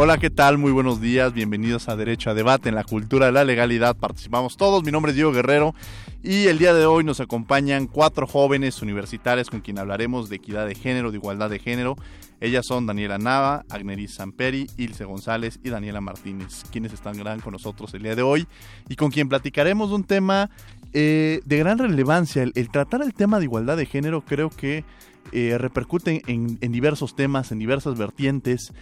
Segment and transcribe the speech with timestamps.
[0.00, 0.58] Hola, ¿qué tal?
[0.58, 1.32] Muy buenos días.
[1.32, 3.96] Bienvenidos a Derecho a Debate en la cultura de la legalidad.
[3.96, 4.84] Participamos todos.
[4.84, 5.74] Mi nombre es Diego Guerrero
[6.22, 10.68] y el día de hoy nos acompañan cuatro jóvenes universitarias con quien hablaremos de equidad
[10.68, 11.96] de género, de igualdad de género.
[12.40, 17.92] Ellas son Daniela Nava, Agneris Samperi, Ilse González y Daniela Martínez, quienes estarán con nosotros
[17.94, 18.46] el día de hoy
[18.88, 20.48] y con quien platicaremos de un tema
[20.92, 22.44] eh, de gran relevancia.
[22.44, 24.84] El, tratar el tema de igualdad de género creo que
[25.32, 28.72] eh, repercute en diversos temas, en diversas vertientes.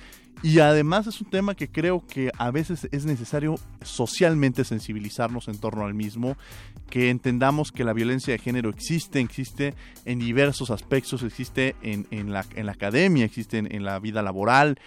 [0.43, 5.59] Y además es un tema que creo que a veces es necesario socialmente sensibilizarnos en
[5.59, 6.37] torno al mismo,
[6.91, 12.33] que entendamos que la violencia de género existe, existe en diversos aspectos, existe en, en,
[12.33, 14.79] la, en la academia, existe en, la vida laboral,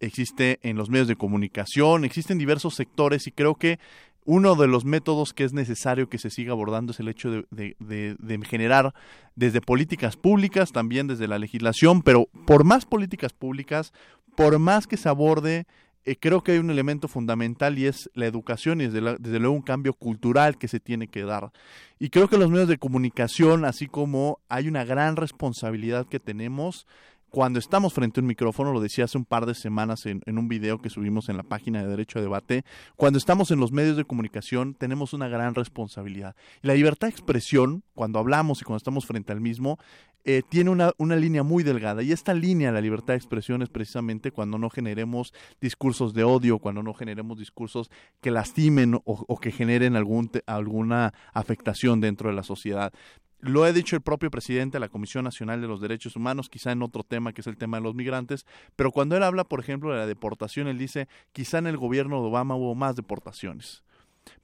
[0.00, 3.26] existe en los medios de comunicación, existen diversos sectores.
[3.26, 3.78] Y creo que
[4.24, 8.42] uno de los métodos que es necesario que se siga abordando es el hecho de,
[8.48, 8.94] generar
[9.36, 13.92] desde políticas públicas, también desde la legislación, pero por más políticas públicas,
[14.36, 15.66] por más que se aborde,
[16.06, 19.54] eh, creo que hay un elemento fundamental y es la educación y desde, desde, luego
[19.54, 21.50] un cambio cultural que se tiene que dar.
[21.98, 26.86] Y creo que los medios de comunicación, así como hay una gran responsabilidad que tenemos,
[27.34, 30.46] cuando estamos frente a un micrófono, lo decía hace un par de semanas en, un
[30.46, 33.96] video que subimos en la página de Derecho a Debate, cuando estamos en los medios
[33.96, 36.36] de comunicación tenemos una gran responsabilidad.
[36.62, 39.80] La libertad de expresión, cuando hablamos y cuando estamos frente al mismo,
[40.24, 42.04] eh, tiene una, línea muy delgada.
[42.04, 46.60] Y esta línea, la libertad de expresión, es precisamente cuando no generemos discursos de odio,
[46.60, 52.92] cuando no generemos discursos que lastimen o, que generen alguna afectación dentro de la sociedad.
[53.44, 56.72] Lo ha dicho el propio presidente de la Comisión Nacional de los Derechos Humanos, quizá
[56.72, 59.60] en otro tema que es el tema de los migrantes, pero cuando él habla, por
[59.60, 63.84] ejemplo, de la deportación, él dice, quizá en el gobierno de Obama hubo más deportaciones.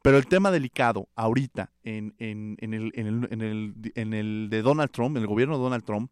[0.02, 4.90] Pero el tema delicado ahorita en, en, en, el, en, el, el, el de Donald
[4.90, 6.10] Trump, en el gobierno de Donald Trump,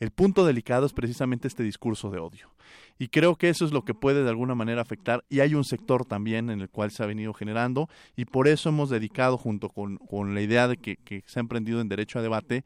[0.00, 2.50] el punto delicado es precisamente este discurso de odio.
[2.98, 5.24] Y creo que eso es lo que puede de alguna manera afectar.
[5.28, 7.88] Y hay un sector también en el cual se ha venido generando.
[8.16, 11.42] Y por eso hemos dedicado, junto con, con la idea de que, que se ha
[11.42, 12.64] emprendido en Derecho a Debate,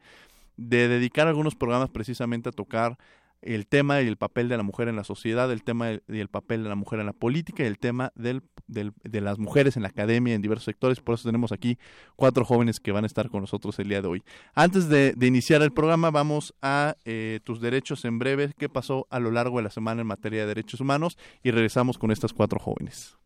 [0.57, 2.97] de dedicar algunos programas precisamente a tocar
[3.45, 6.27] el tema y el papel de la mujer en la sociedad, el tema y el
[6.27, 9.83] papel de la mujer en la política y el tema del, de las mujeres en
[9.83, 10.99] la academia en diversos sectores.
[10.99, 11.77] Por eso tenemos aquí
[12.15, 14.23] cuatro jóvenes que van a estar con nosotros el día de hoy.
[14.53, 19.19] Antes de, iniciar el programa, vamos a eh, tus derechos en breve, qué pasó a
[19.19, 22.59] lo largo de la semana en materia de derechos humanos y regresamos con estas cuatro
[22.59, 23.17] jóvenes.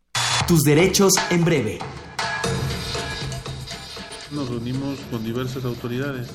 [0.47, 1.79] Tus derechos en breve.
[4.31, 6.29] Nos reunimos con diversas autoridades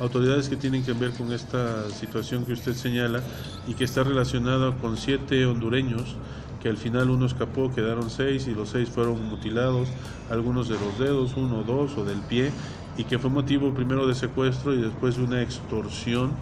[0.00, 3.22] autoridades que tienen que ver con esta situación que usted señala
[3.66, 6.16] y que está relacionada con siete hondureños
[6.62, 9.88] que al final uno escapó, quedaron seis y los seis fueron mutilados,
[10.30, 12.50] algunos de los dedos, uno, dos o del pie,
[12.96, 16.32] y que fue motivo primero de secuestro y después de una extorsión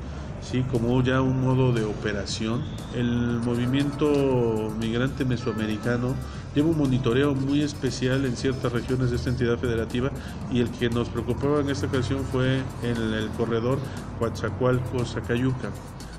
[0.41, 0.63] ¿sí?
[0.71, 2.63] como ya un modo de operación.
[2.95, 6.15] El movimiento migrante mesoamericano
[6.57, 10.11] lleva un monitoreo muy especial en ciertas regiones de esta entidad federativa
[10.51, 13.79] y el que nos preocupaba en esta ocasión fue en el corredor
[14.19, 15.71] Coatzacoalcos-Zacayuca.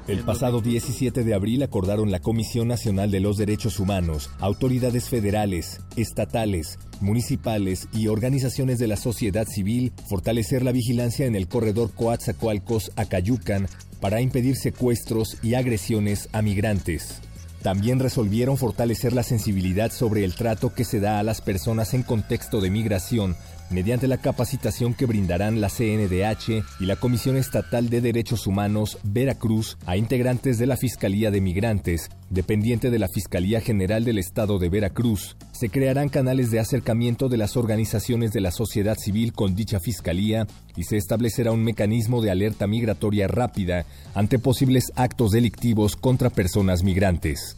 [0.08, 5.82] El pasado 17 de abril acordaron la Comisión Nacional de los Derechos Humanos, autoridades federales,
[5.98, 13.68] estatales, municipales y organizaciones de la sociedad civil fortalecer la vigilancia en el corredor Coatzacoalcos-Acayucan
[14.00, 17.22] para impedir secuestros y agresiones a migrantes.
[17.62, 22.04] También resolvieron fortalecer la sensibilidad sobre el trato que se da a las personas en
[22.04, 23.36] contexto de migración
[23.70, 29.78] mediante la capacitación que brindarán la CNDH y la Comisión Estatal de Derechos Humanos Veracruz
[29.86, 34.70] a integrantes de la Fiscalía de Migrantes, dependiente de la Fiscalía General del Estado de
[34.70, 35.36] Veracruz.
[35.52, 40.48] Se crearán canales de acercamiento de las organizaciones de la sociedad civil con dicha Fiscalía
[40.76, 46.84] y se establecerá un mecanismo de alerta migratoria rápida ante posibles actos delictivos contra personas
[46.84, 47.58] migrantes.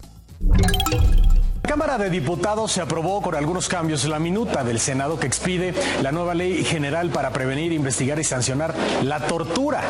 [1.64, 5.74] La Cámara de Diputados se aprobó con algunos cambios la minuta del Senado que expide
[6.02, 8.74] la nueva ley general para prevenir, investigar y sancionar
[9.04, 9.82] la tortura.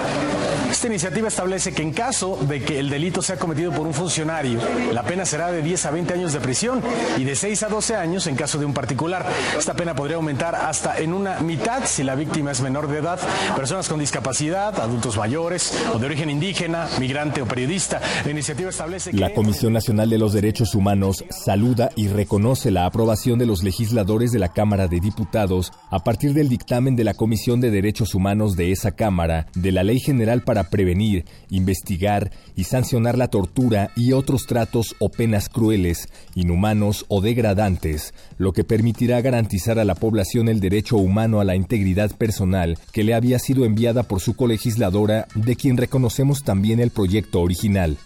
[0.70, 4.60] Esta iniciativa establece que en caso de que el delito sea cometido por un funcionario,
[4.92, 6.82] la pena será de 10 a 20 años de prisión
[7.18, 9.26] y de 6 a 12 años en caso de un particular.
[9.58, 13.20] Esta pena podría aumentar hasta en una mitad si la víctima es menor de edad,
[13.56, 18.02] personas con discapacidad, adultos mayores o de origen indígena, migrante o periodista.
[18.26, 19.18] La iniciativa establece que...
[19.18, 23.64] La Comisión Nacional de los Derechos Humanos sale saluda y reconoce la aprobación de los
[23.64, 28.16] legisladores de la Cámara de Diputados a partir del dictamen de la Comisión de Derechos
[28.16, 33.92] Humanos de esa Cámara de la Ley General para prevenir, investigar y sancionar la tortura
[33.98, 39.96] y otros tratos o penas crueles, inhumanos o degradantes, lo que permitirá garantizar a la
[39.96, 44.34] población el derecho humano a la integridad personal que le había sido enviada por su
[44.34, 47.98] colegisladora, de quien reconocemos también el proyecto original.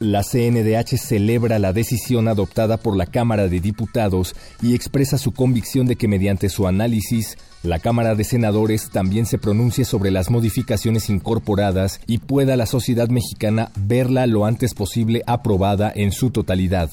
[0.00, 5.86] La CNDH celebra la decisión adoptada por la Cámara de Diputados y expresa su convicción
[5.86, 11.10] de que mediante su análisis, la Cámara de Senadores también se pronuncie sobre las modificaciones
[11.10, 16.92] incorporadas y pueda la sociedad mexicana verla lo antes posible aprobada en su totalidad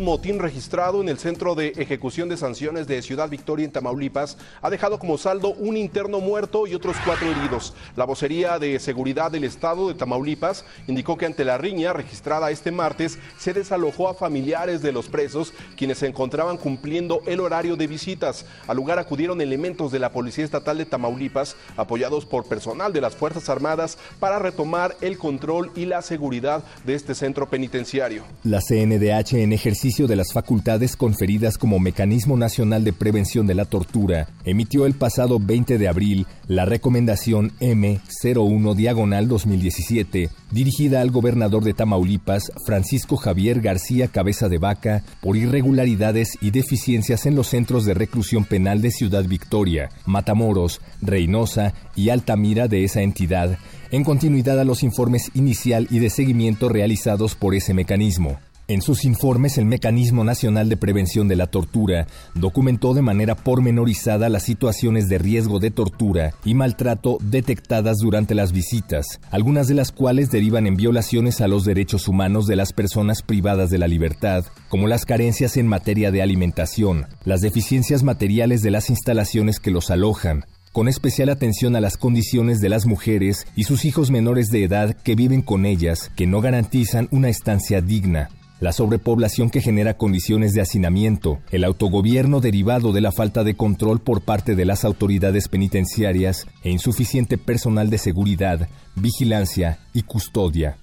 [0.00, 4.70] motín registrado en el Centro de Ejecución de Sanciones de Ciudad Victoria en Tamaulipas ha
[4.70, 7.74] dejado como saldo un interno muerto y otros cuatro heridos.
[7.96, 12.72] La vocería de seguridad del Estado de Tamaulipas indicó que ante la riña registrada este
[12.72, 17.86] martes se desalojó a familiares de los presos quienes se encontraban cumpliendo el horario de
[17.86, 18.46] visitas.
[18.66, 23.14] Al lugar acudieron elementos de la Policía Estatal de Tamaulipas apoyados por personal de las
[23.14, 28.24] Fuerzas Armadas para retomar el control y la seguridad de este centro penitenciario.
[28.44, 33.64] La CNDH en ejercicio de las facultades conferidas como Mecanismo Nacional de Prevención de la
[33.64, 41.64] Tortura, emitió el pasado 20 de abril la recomendación M01 Diagonal 2017, dirigida al gobernador
[41.64, 47.84] de Tamaulipas, Francisco Javier García Cabeza de Vaca, por irregularidades y deficiencias en los centros
[47.84, 53.58] de reclusión penal de Ciudad Victoria, Matamoros, Reynosa y Altamira de esa entidad,
[53.90, 58.38] en continuidad a los informes inicial y de seguimiento realizados por ese mecanismo.
[58.70, 62.06] En sus informes, el Mecanismo Nacional de Prevención de la Tortura
[62.36, 68.52] documentó de manera pormenorizada las situaciones de riesgo de tortura y maltrato detectadas durante las
[68.52, 73.22] visitas, algunas de las cuales derivan en violaciones a los derechos humanos de las personas
[73.22, 78.70] privadas de la libertad, como las carencias en materia de alimentación, las deficiencias materiales de
[78.70, 83.64] las instalaciones que los alojan, con especial atención a las condiciones de las mujeres y
[83.64, 88.28] sus hijos menores de edad que viven con ellas, que no garantizan una estancia digna,
[88.60, 94.00] la sobrepoblación que genera condiciones de hacinamiento, el autogobierno derivado de la falta de control
[94.00, 100.76] por parte de las autoridades penitenciarias e insuficiente personal de seguridad, vigilancia y custodia.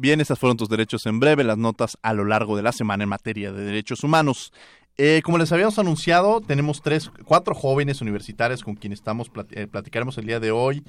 [0.00, 3.02] Bien, esas fueron tus derechos en breve, las notas a lo largo de la semana
[3.02, 4.52] en materia de derechos humanos.
[5.00, 10.18] Eh, como les habíamos anunciado, tenemos tres, cuatro jóvenes universitarios con quienes estamos eh, platicaremos
[10.18, 10.82] el día de hoy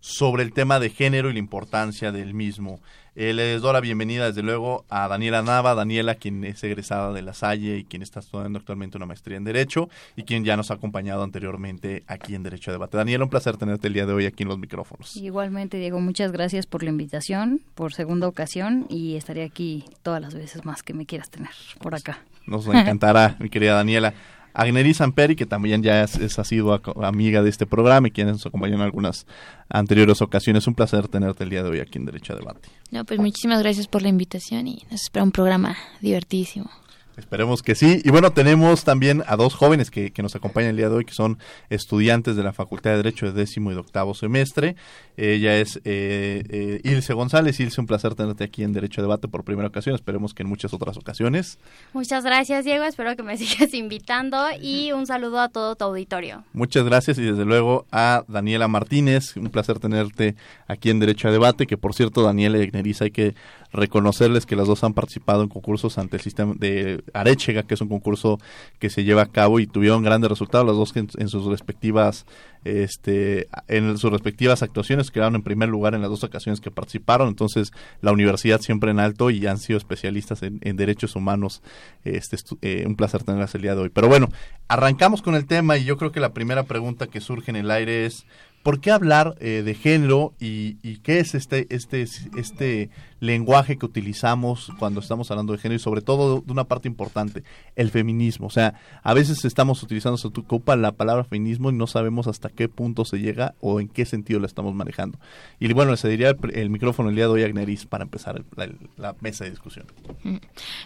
[0.00, 2.82] sobre el tema de género y la importancia del mismo.
[3.16, 7.22] Eh, les doy la bienvenida desde luego a Daniela Nava, Daniela quien es egresada de
[7.22, 10.72] la Salle y quien está estudiando actualmente una maestría en Derecho y quien ya nos
[10.72, 12.96] ha acompañado anteriormente aquí en Derecho a Debate.
[12.96, 15.16] Daniela, un placer tenerte el día de hoy aquí en los micrófonos.
[15.16, 20.34] Igualmente, Diego, muchas gracias por la invitación, por segunda ocasión y estaré aquí todas las
[20.34, 22.18] veces más que me quieras tener por acá.
[22.46, 24.12] Nos encantará, mi querida Daniela.
[24.54, 28.46] Agneri Samperi, que también ya es, ha sido amiga de este programa y quien nos
[28.46, 29.26] acompañó en algunas
[29.68, 30.66] anteriores ocasiones.
[30.66, 32.68] Un placer tenerte el día de hoy aquí en Derecho a Debate.
[32.92, 36.70] No, pues muchísimas gracias por la invitación y nos espera un programa divertidísimo.
[37.16, 38.02] Esperemos que sí.
[38.04, 41.04] Y bueno, tenemos también a dos jóvenes que, que, nos acompañan el día de hoy,
[41.04, 41.38] que son
[41.70, 44.76] estudiantes de la Facultad de Derecho de décimo y de octavo semestre.
[45.16, 47.60] Ella es eh, eh, Ilse González.
[47.60, 49.94] Ilse, un placer tenerte aquí en Derecho a Debate por primera ocasión.
[49.94, 51.58] Esperemos que en muchas otras ocasiones.
[51.92, 52.84] Muchas gracias, Diego.
[52.84, 56.42] Espero que me sigas invitando y un saludo a todo tu auditorio.
[56.52, 59.36] Muchas gracias y desde luego a Daniela Martínez.
[59.36, 60.34] Un placer tenerte
[60.66, 63.34] aquí en Derecho a Debate, que por cierto, Daniela y Igneriza hay que
[63.72, 67.80] reconocerles que las dos han participado en concursos ante el sistema de Arechega, que es
[67.80, 68.38] un concurso
[68.78, 72.26] que se lleva a cabo y tuvieron grandes resultados, las dos en, sus respectivas
[72.64, 77.28] este en sus respectivas actuaciones quedaron en primer lugar en las dos ocasiones que participaron,
[77.28, 81.62] entonces la universidad siempre en alto y han sido especialistas en, derechos humanos.
[82.04, 83.88] Este eh, un placer tenerlas el día de hoy.
[83.90, 84.28] Pero bueno,
[84.68, 87.70] arrancamos con el tema y yo creo que la primera pregunta que surge en el
[87.70, 88.26] aire es
[88.64, 92.00] ¿Por qué hablar eh, de género y, qué es este, este,
[92.34, 92.88] este
[93.20, 97.44] lenguaje que utilizamos cuando estamos hablando de género y sobre todo de una parte importante,
[97.76, 98.46] el feminismo?
[98.46, 102.48] O sea, a veces estamos utilizando, se ocupa la palabra feminismo y no sabemos hasta
[102.48, 105.18] qué punto se llega o en qué sentido la estamos manejando.
[105.60, 109.14] Y bueno, le cedería el, micrófono el día de hoy a Agneris para empezar la,
[109.20, 109.84] mesa de discusión.
[110.22, 110.36] Mm.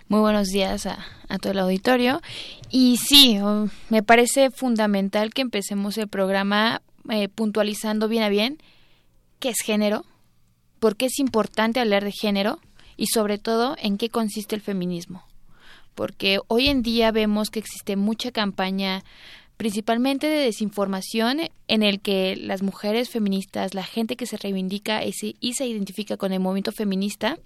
[0.08, 0.99] Muy buenos días a,
[1.40, 2.23] todo el auditorio.
[2.73, 8.58] Y sí, oh, me parece fundamental que empecemos el programa eh, puntualizando bien a bien
[9.38, 10.04] qué es género,
[10.78, 12.60] por qué es importante hablar de género
[12.96, 15.24] y sobre todo en qué consiste el feminismo.
[15.94, 19.04] Porque hoy en día vemos que existe mucha campaña
[19.56, 25.12] principalmente de desinformación en el que las mujeres feministas, la gente que se reivindica y
[25.12, 27.38] se, y se identifica con el movimiento feminista,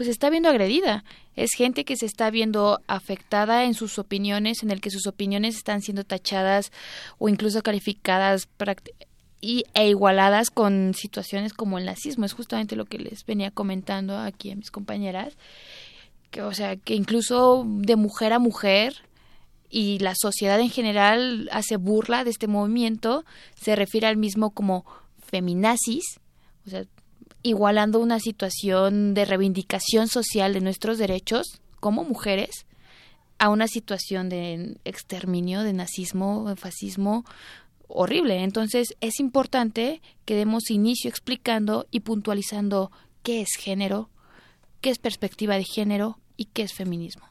[0.00, 1.04] pues está viendo agredida.
[1.36, 5.56] Es gente que se está viendo afectada en sus opiniones, en el que sus opiniones
[5.56, 6.72] están siendo tachadas
[7.18, 8.48] o incluso calificadas
[9.42, 12.24] y, e igualadas con situaciones como el nazismo.
[12.24, 15.36] Es justamente lo que les venía comentando aquí a mis compañeras.
[16.30, 18.94] Que, o sea, que incluso de mujer a mujer
[19.68, 24.86] y la sociedad en general hace burla de este movimiento, se refiere al mismo como
[25.18, 26.20] feminazis,
[26.66, 26.86] o sea,
[27.42, 32.66] igualando una situación de reivindicación social de nuestros derechos como mujeres
[33.38, 37.24] a una situación de exterminio, de nazismo, de fascismo
[37.88, 38.42] horrible.
[38.42, 42.90] Entonces es importante que demos inicio explicando y puntualizando
[43.22, 44.10] qué es género,
[44.80, 47.26] qué es perspectiva de género y qué es feminismo.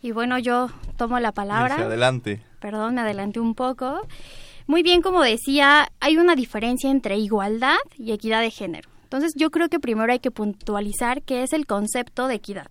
[0.00, 1.76] Y bueno, yo tomo la palabra.
[1.76, 2.42] adelante.
[2.60, 4.00] Perdón, me adelanté un poco.
[4.68, 8.90] Muy bien, como decía, hay una diferencia entre igualdad y equidad de género.
[9.04, 12.70] Entonces yo creo que primero hay que puntualizar qué es el concepto de equidad.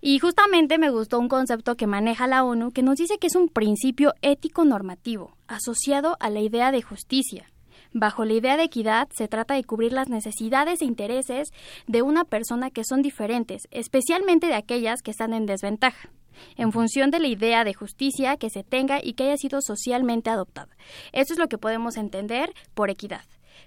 [0.00, 3.36] Y justamente me gustó un concepto que maneja la ONU que nos dice que es
[3.36, 7.48] un principio ético normativo asociado a la idea de justicia.
[7.92, 11.52] Bajo la idea de equidad se trata de cubrir las necesidades e intereses
[11.86, 16.10] de una persona que son diferentes, especialmente de aquellas que están en desventaja
[16.56, 20.30] en función de la idea de justicia que se tenga y que haya sido socialmente
[20.30, 20.76] adoptada.
[21.12, 23.24] Eso es lo que podemos entender por equidad.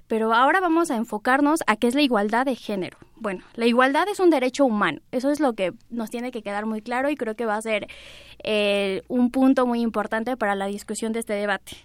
[0.08, 2.98] Pero ahora vamos a enfocarnos a qué es la igualdad de género.
[3.18, 5.00] Bueno, la igualdad es un derecho humano.
[5.12, 7.62] Eso es lo que nos tiene que quedar muy claro y creo que va a
[7.62, 7.88] ser
[8.44, 11.78] eh, un punto muy importante para la discusión de este debate.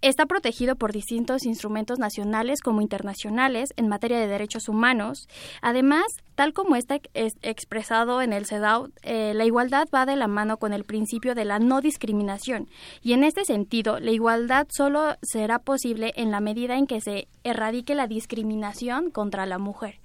[0.00, 5.26] Está protegido por distintos instrumentos nacionales como internacionales en materia de derechos humanos.
[5.60, 6.04] Además,
[6.36, 7.00] tal como está
[7.42, 11.46] expresado en el CEDAW, eh, la igualdad va de la mano con el principio de
[11.46, 12.68] la no discriminación.
[13.02, 17.26] Y en este sentido, la igualdad solo será posible en la medida en que se
[17.42, 19.98] erradique la discriminación contra la mujer.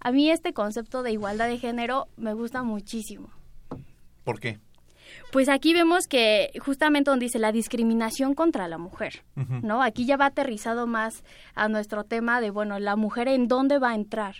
[0.00, 3.30] A mí este concepto de igualdad de género me gusta muchísimo.
[4.24, 4.58] ¿Por qué?
[5.32, 9.24] Pues aquí vemos que justamente donde dice la discriminación contra la mujer,
[9.62, 9.82] ¿no?
[9.82, 13.90] Aquí ya va aterrizado más a nuestro tema de, bueno, la mujer en dónde va
[13.90, 14.34] a entrar.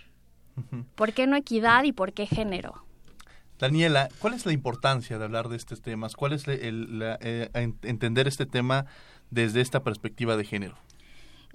[0.95, 2.85] ¿Por qué no equidad y por qué género?
[3.59, 6.15] Daniela, ¿cuál es la importancia de hablar de estos temas?
[6.15, 7.49] ¿Cuál es el, eh,
[7.83, 8.87] entender este tema
[9.31, 10.77] desde esta perspectiva de género?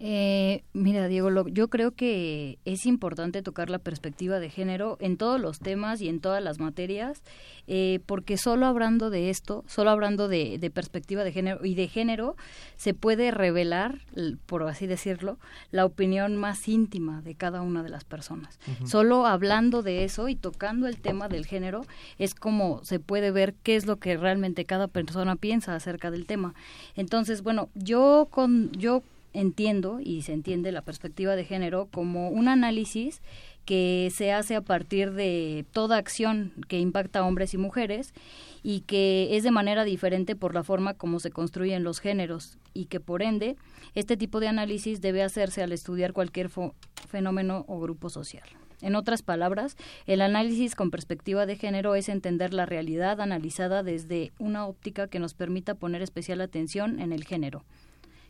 [0.01, 5.41] Eh, mira, Diego, yo creo que es importante tocar la perspectiva de género en todos
[5.41, 7.21] los temas y en todas las materias,
[7.67, 12.37] eh, porque solo hablando de esto, solo hablando de, perspectiva de género y de género,
[12.77, 13.99] se puede revelar,
[14.45, 15.37] por así decirlo,
[15.71, 18.57] la opinión más íntima de cada una de las personas.
[18.85, 21.85] Solo hablando de eso y tocando el tema del género
[22.17, 26.25] es como se puede ver qué es lo que realmente cada persona piensa acerca del
[26.25, 26.53] tema.
[26.95, 32.47] Entonces, bueno, yo con yo entiendo y se entiende la perspectiva de género como un
[32.47, 33.21] análisis
[33.65, 38.13] que se hace a partir de toda acción que impacta a hombres y mujeres
[38.63, 42.85] y que es de manera diferente por la forma como se construyen los géneros y
[42.85, 43.57] que por ende
[43.93, 46.49] este tipo de análisis debe hacerse al estudiar cualquier
[47.07, 48.47] fenómeno o grupo social.
[48.81, 54.31] En otras palabras, el análisis con perspectiva de género es entender la realidad analizada desde
[54.39, 57.65] una óptica que nos permita poner especial atención en el género,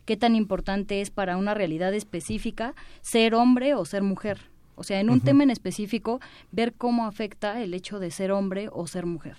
[0.10, 4.40] qué tan importante es para una realidad específica ser hombre o ser mujer.
[4.74, 6.20] O sea, en un tema en específico,
[6.52, 9.38] ver cómo afecta el hecho de ser hombre o ser mujer.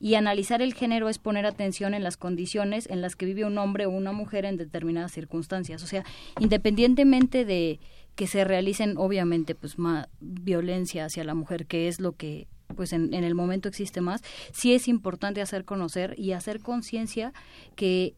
[0.00, 3.58] Y analizar el género es poner atención en las condiciones en las que vive un
[3.58, 5.82] hombre o una mujer en determinadas circunstancias.
[5.82, 6.06] O sea,
[6.40, 7.78] independientemente de
[8.14, 12.46] que se realicen, obviamente, pues más violencia hacia la mujer, que es lo que
[12.76, 14.22] pues en, en el momento existe más,
[14.52, 17.34] sí es importante hacer conocer y hacer conciencia
[17.76, 18.14] que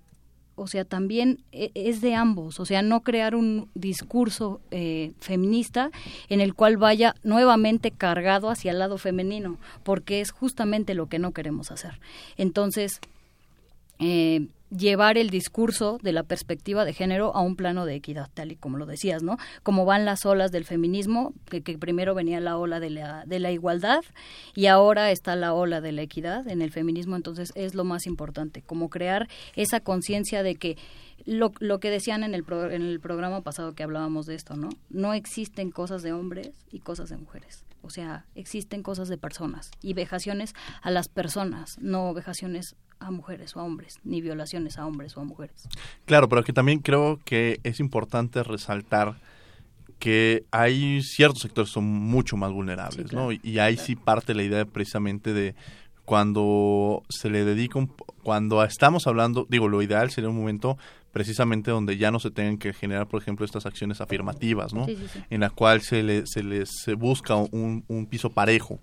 [0.61, 5.90] o sea, también e, es de ambos, o sea, no crear un discurso eh, feminista
[6.29, 11.19] en el cual vaya nuevamente cargado hacia el lado femenino, porque es justamente lo que
[11.19, 11.99] no queremos hacer.
[12.37, 13.00] Entonces,
[14.00, 18.52] eh, llevar el discurso de la perspectiva de género a un plano de equidad, tal
[18.52, 19.37] y como lo decías, ¿no?
[19.62, 23.50] Como van las olas del feminismo, que, primero venía la ola de la, de la
[23.50, 24.02] igualdad
[24.54, 28.07] y ahora está la ola de la equidad en el feminismo, entonces es lo más
[28.07, 30.76] importante, como crear esa conciencia de que
[31.26, 34.71] lo, lo que decían en el, en el programa pasado que hablábamos de esto, ¿no?
[34.88, 37.64] No existen cosas de hombres y cosas de mujeres.
[37.82, 43.56] O sea, existen cosas de personas y vejaciones a las personas, no vejaciones a mujeres
[43.56, 45.68] o a hombres, ni violaciones a hombres o a mujeres.
[46.04, 49.16] Claro, pero que también creo que es importante resaltar
[49.99, 53.32] que hay ciertos sectores que son mucho más vulnerables, ¿no?
[53.32, 55.54] Y ahí sí parte la idea precisamente de
[56.04, 57.87] cuando se le dedica un,
[58.22, 60.76] cuando estamos hablando, digo, lo ideal sería un momento
[61.12, 64.87] precisamente donde ya no se tengan que generar, por ejemplo, estas acciones afirmativas, ¿no?
[65.29, 68.81] En la cual se, le, se les busca un, un piso parejo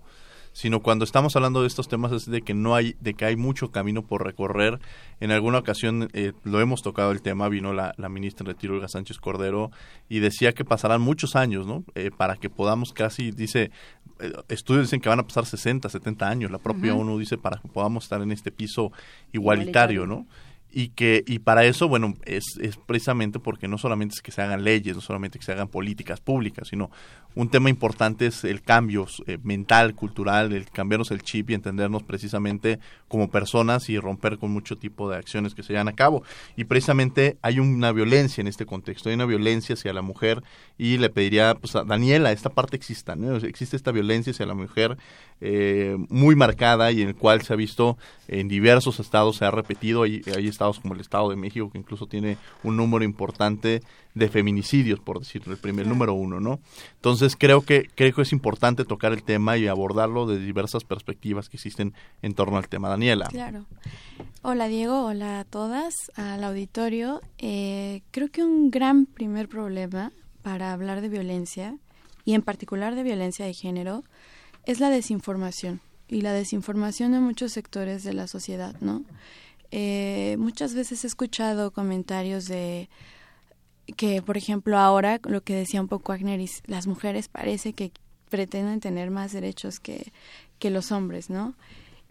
[0.58, 3.36] sino cuando estamos hablando de estos temas es de que no hay de que hay
[3.36, 4.80] mucho camino por recorrer.
[5.20, 8.88] En alguna ocasión eh, lo hemos tocado el tema vino la, ministra en retiro Olga
[8.88, 9.70] Sánchez Cordero
[10.08, 13.70] y decía que pasarán muchos años no eh, para que podamos casi dice
[14.18, 16.50] eh, estudios dicen que van a pasar 60 70 años.
[16.50, 18.90] La propia ONU dice para que podamos estar en este piso
[19.32, 20.08] igualitario.
[20.08, 20.26] no
[20.70, 24.42] y que y para eso bueno es, es precisamente porque no solamente es que se
[24.42, 26.90] hagan leyes no solamente que se hagan políticas públicas sino
[27.34, 32.02] un tema importante es el cambio eh, mental cultural el cambiarnos el chip y entendernos
[32.02, 36.22] precisamente como personas y romper con mucho tipo de acciones que se llevan a cabo
[36.54, 40.42] y precisamente hay una violencia en este contexto hay una violencia hacia la mujer
[40.76, 43.36] y le pediría pues a Daniela esta parte exista ¿no?
[43.36, 44.98] existe esta violencia hacia la mujer
[45.40, 47.96] eh, muy marcada y en el cual se ha visto
[48.26, 51.78] en diversos estados se ha repetido hay, hay estados como el Estado de México, que
[51.78, 53.80] incluso tiene un número importante
[54.14, 56.58] de feminicidios, por decirlo, el primer número uno, ¿no?
[56.96, 61.48] Entonces creo que, creo que es importante tocar el tema y abordarlo de diversas perspectivas
[61.48, 62.88] que existen en torno al tema.
[62.88, 63.26] Daniela.
[63.26, 63.66] Claro.
[64.42, 67.20] Hola Diego, hola a todas, al auditorio.
[67.38, 70.10] Eh, creo que un gran primer problema
[70.42, 71.76] para hablar de violencia,
[72.24, 74.02] y en particular de violencia de género,
[74.66, 79.04] es la desinformación y la desinformación de muchos sectores de la sociedad, ¿no?
[79.70, 82.88] Eh, muchas veces he escuchado comentarios de
[83.96, 87.92] que, por ejemplo, ahora lo que decía un poco Agneris, las mujeres parece que
[88.28, 90.12] pretenden tener más derechos que,
[90.58, 91.54] que los hombres, ¿no?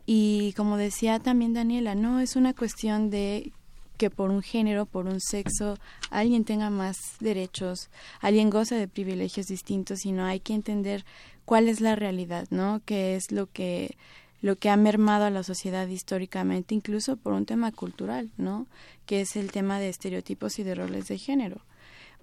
[0.06, 3.52] Y como decía también Daniela, no es una cuestión de
[3.98, 5.78] que por un género, por un sexo,
[6.12, 7.90] alguien tenga más derechos,
[8.22, 11.04] alguien goza de privilegios distintos, sino hay que entender
[11.46, 12.82] cuál es la realidad, ¿no?
[12.86, 13.98] ¿Qué es lo que
[14.41, 18.67] lo que ha mermado a la sociedad históricamente, incluso por un tema cultural, ¿no?
[19.06, 21.62] Que es el tema de estereotipos y de roles de género.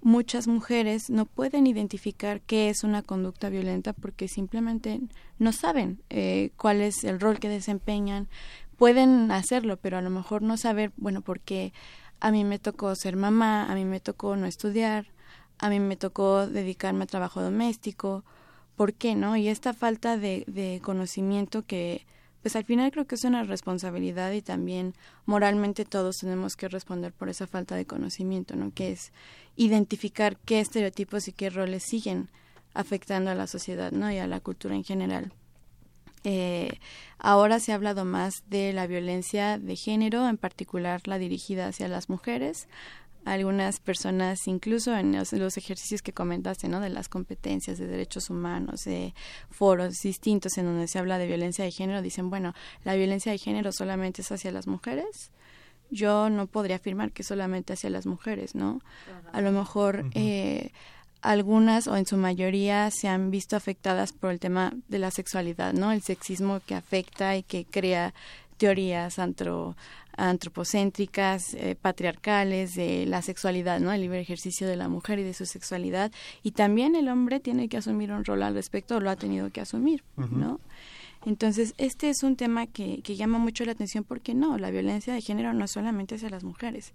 [0.00, 5.00] Muchas mujeres no pueden identificar qué es una conducta violenta porque simplemente
[5.38, 8.28] no saben eh, cuál es el rol que desempeñan.
[8.76, 11.72] Pueden hacerlo, pero a lo mejor no saber, bueno, porque
[12.20, 15.06] a mí me tocó ser mamá, a mí me tocó no estudiar,
[15.58, 18.24] a mí me tocó dedicarme a trabajo doméstico,
[18.76, 19.36] ¿por qué no?
[19.36, 22.06] Y esta falta de, conocimiento que,
[22.42, 24.94] pues al final creo que es una responsabilidad y también
[25.26, 28.72] moralmente todos tenemos que responder por esa falta de conocimiento, ¿no?
[28.72, 29.12] Que es
[29.56, 32.28] identificar qué estereotipos y qué roles siguen
[32.74, 34.10] afectando a la sociedad, ¿no?
[34.10, 35.32] Y a la cultura en general.
[36.26, 36.78] Eh,
[37.18, 41.86] ahora se ha hablado más de la violencia de género, en particular la dirigida hacia
[41.86, 42.66] las mujeres,
[43.24, 46.80] algunas personas, incluso en los, ejercicios que comentaste, ¿no?
[46.80, 49.14] De las competencias de derechos humanos, de
[49.50, 53.38] foros distintos en donde se habla de violencia de género, dicen, bueno, la violencia de
[53.38, 55.30] género solamente es hacia las mujeres.
[55.90, 58.80] Yo no podría afirmar que solamente hacia las mujeres, ¿no?
[59.32, 60.72] A lo mejor eh,
[61.20, 65.72] algunas o en su mayoría se han visto afectadas por el tema de la sexualidad,
[65.72, 65.92] ¿no?
[65.92, 68.12] El sexismo que afecta y que crea
[68.56, 69.76] teorías antro,
[70.16, 73.92] antropocéntricas, eh, patriarcales, de la sexualidad, ¿no?
[73.92, 76.12] El libre ejercicio de la mujer y de su sexualidad.
[76.42, 79.50] Y también el hombre tiene que asumir un rol al respecto, o lo ha tenido
[79.50, 80.60] que asumir, ¿no?
[81.26, 85.14] Entonces, este es un tema que, que, llama mucho la atención porque no, la violencia
[85.14, 86.92] de género no es solamente hacia las mujeres.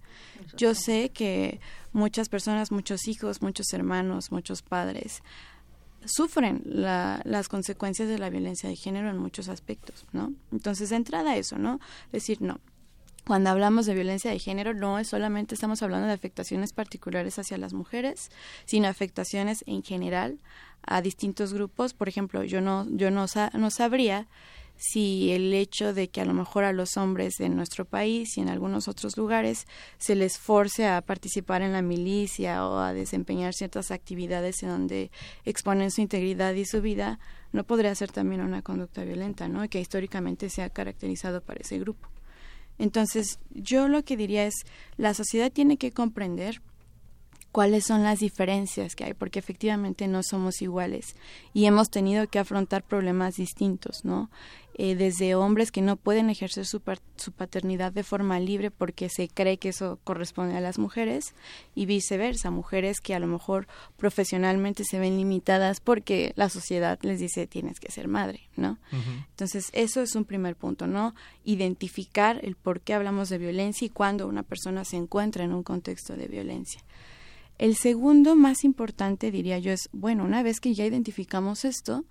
[0.56, 1.58] Yo sé que
[1.92, 5.22] muchas personas, muchos hijos, muchos hermanos, muchos padres
[6.04, 10.32] sufren las consecuencias de la violencia de género en muchos aspectos, ¿no?
[10.52, 11.80] Entonces, de entrada eso, ¿no?
[12.12, 12.60] Decir, no,
[13.30, 17.58] cuando hablamos de violencia de género no es solamente estamos hablando de afectaciones particulares hacia
[17.58, 18.28] las mujeres,
[18.64, 20.40] sino afectaciones en general
[20.82, 21.94] a distintos grupos.
[21.94, 24.26] Por ejemplo, yo no yo no, no sabría
[24.74, 28.40] si el hecho de que a lo mejor a los hombres en nuestro país y
[28.40, 33.54] en algunos otros lugares se les force a participar en la milicia o a desempeñar
[33.54, 35.12] ciertas actividades en donde
[35.44, 37.20] exponen su integridad y su vida,
[37.52, 39.68] no podría ser también una conducta violenta, ¿no?
[39.68, 42.09] Que históricamente se ha caracterizado para ese grupo.
[42.80, 44.54] Entonces, yo lo que diría es,
[44.96, 46.62] la sociedad tiene que comprender
[47.52, 51.14] cuáles son las diferencias que hay, porque efectivamente no somos iguales
[51.52, 54.30] y hemos tenido que afrontar problemas distintos, ¿no?
[54.82, 56.80] Eh, desde hombres que no pueden ejercer su,
[57.16, 61.34] su paternidad de forma libre porque se cree que eso corresponde a las mujeres
[61.74, 67.20] y viceversa, mujeres que a lo mejor profesionalmente se ven limitadas porque la sociedad les
[67.20, 68.78] dice tienes que ser madre, ¿no?
[69.28, 71.14] Entonces, eso es un primer punto, ¿no?
[71.44, 75.62] Identificar el por qué hablamos de violencia y cuándo una persona se encuentra en un
[75.62, 76.82] contexto de violencia.
[77.58, 82.06] El segundo más importante, diría yo, es, bueno, una vez que ya identificamos esto,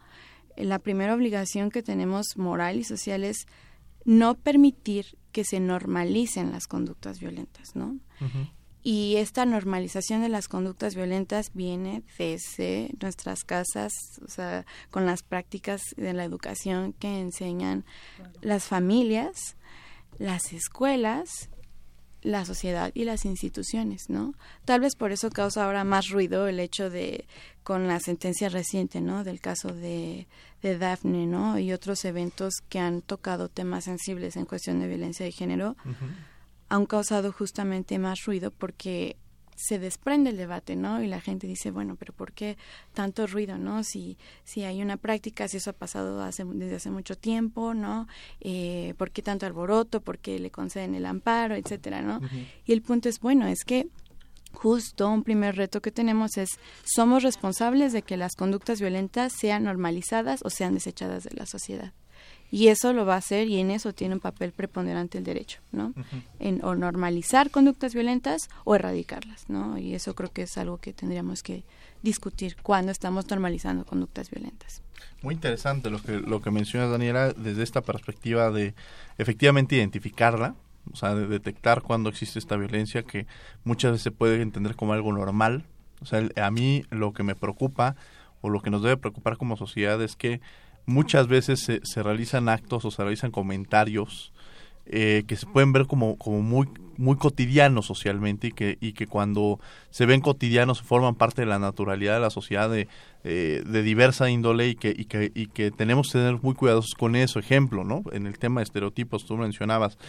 [0.59, 3.47] la primera obligación que tenemos moral y social es
[4.05, 7.97] no permitir que se normalicen las conductas violentas, ¿no?
[8.81, 13.93] Y esta normalización de las conductas violentas viene desde nuestras casas,
[14.25, 17.85] o sea, con las prácticas de la educación que enseñan
[18.41, 19.57] las familias,
[20.17, 21.49] las escuelas,
[22.21, 24.33] la sociedad y las instituciones, ¿no?
[24.65, 27.25] Tal vez por eso causa ahora más ruido el hecho de,
[27.69, 29.23] con la sentencia reciente, ¿no?
[29.23, 30.25] Del caso de,
[30.63, 31.59] de Daphne, ¿no?
[31.59, 35.75] Y otros eventos que han tocado temas sensibles en cuestión de violencia de género,
[36.67, 39.17] han causado justamente más ruido porque
[39.55, 41.03] se desprende el debate, ¿no?
[41.03, 42.57] Y la gente dice, bueno, pero ¿por qué
[42.95, 43.83] tanto ruido, no?
[43.83, 48.07] Si, si hay una práctica, si eso ha pasado hace, desde hace mucho tiempo, ¿no?
[48.41, 50.01] Eh, ¿Por qué tanto alboroto?
[50.01, 52.19] ¿Por qué le conceden el amparo, etcétera, no?
[52.65, 53.89] Y el punto es, bueno, es que
[54.53, 59.63] justo un primer reto que tenemos es, somos responsables de que las conductas violentas sean
[59.63, 61.93] normalizadas o sean desechadas de la sociedad
[62.51, 65.59] y eso lo va a hacer y en eso tiene un papel preponderante el derecho,
[65.71, 65.93] ¿no?
[66.39, 69.77] En o normalizar conductas violentas o erradicarlas, ¿no?
[69.77, 71.63] Y eso creo que es algo que tendríamos que
[72.01, 74.81] discutir cuando estamos normalizando conductas violentas.
[75.21, 78.73] Muy interesante lo que lo que menciona Daniela desde esta perspectiva de
[79.17, 80.55] efectivamente identificarla,
[80.91, 83.27] o sea, de detectar cuando existe esta violencia que
[83.63, 85.65] muchas veces se puede entender como algo normal.
[86.01, 87.95] O sea, a mí lo que me preocupa
[88.41, 90.41] o lo que nos debe preocupar como sociedad es que
[90.85, 94.31] muchas veces se, se realizan actos o se realizan comentarios
[94.91, 99.05] eh, que se pueden ver como, como muy, muy cotidianos socialmente y que, y que
[99.05, 99.59] cuando
[99.91, 102.87] se ven cotidianos forman parte de la naturalidad de la sociedad de,
[103.23, 106.95] eh, de diversa índole y que, y, que, y que tenemos que tener muy cuidadosos
[106.95, 107.37] con eso.
[107.37, 108.01] Ejemplo, ¿no?
[108.11, 109.99] En el tema de estereotipos, tú mencionabas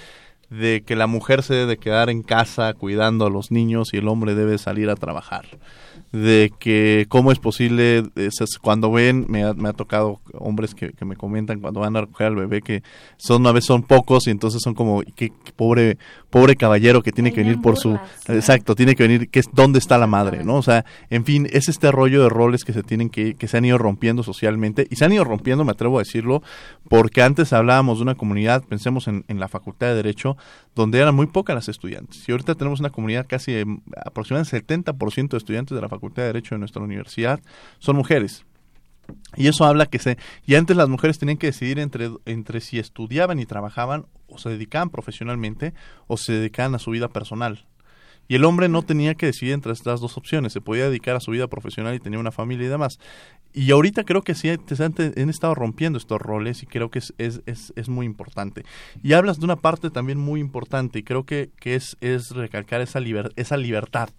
[0.51, 4.09] de que la mujer se debe quedar en casa cuidando a los niños y el
[4.09, 5.47] hombre debe salir a trabajar
[6.13, 8.03] de que cómo es posible,
[8.61, 12.01] cuando ven, me ha, me ha tocado hombres que, que, me comentan cuando van a
[12.01, 12.83] recoger al bebé que
[13.17, 17.33] son una vez son pocos y entonces son como, qué, pobre pobre caballero que tiene
[17.33, 17.99] que venir por su...
[18.29, 20.45] Exacto, tiene que venir, que es, ¿dónde está la madre?
[20.45, 20.57] ¿no?
[20.57, 23.57] O sea, en fin, es este rollo de roles que se tienen que, que se
[23.57, 26.43] han ido rompiendo socialmente y se han ido rompiendo, me atrevo a decirlo,
[26.89, 30.37] porque antes hablábamos de una comunidad, pensemos en, en la Facultad de Derecho,
[30.77, 32.29] donde eran muy pocas las estudiantes.
[32.29, 33.67] Y ahorita tenemos una comunidad casi de,
[34.05, 37.41] aproximadamente 70% de estudiantes de la Facultad de Derecho de nuestra universidad
[37.79, 38.45] son mujeres.
[39.37, 42.79] Y eso habla que se y antes las mujeres tenían que decidir entre entre si
[42.79, 45.75] estudiaban y trabajaban o se dedicaban profesionalmente
[46.07, 47.67] o se dedicaban a su vida personal.
[48.31, 51.21] Y el hombre no tenía que decidir entre estas dos opciones, se podía dedicar a
[51.21, 53.01] su vida profesional y tenía una familia y demás.
[53.53, 57.43] Y ahorita creo que sí han, estado rompiendo estos roles y creo que es, es,
[57.47, 58.65] es, es, muy importante.
[59.03, 62.81] Y hablas de una parte también muy importante y creo que, que es, es recalcar
[62.81, 64.11] esa, liber, esa libertad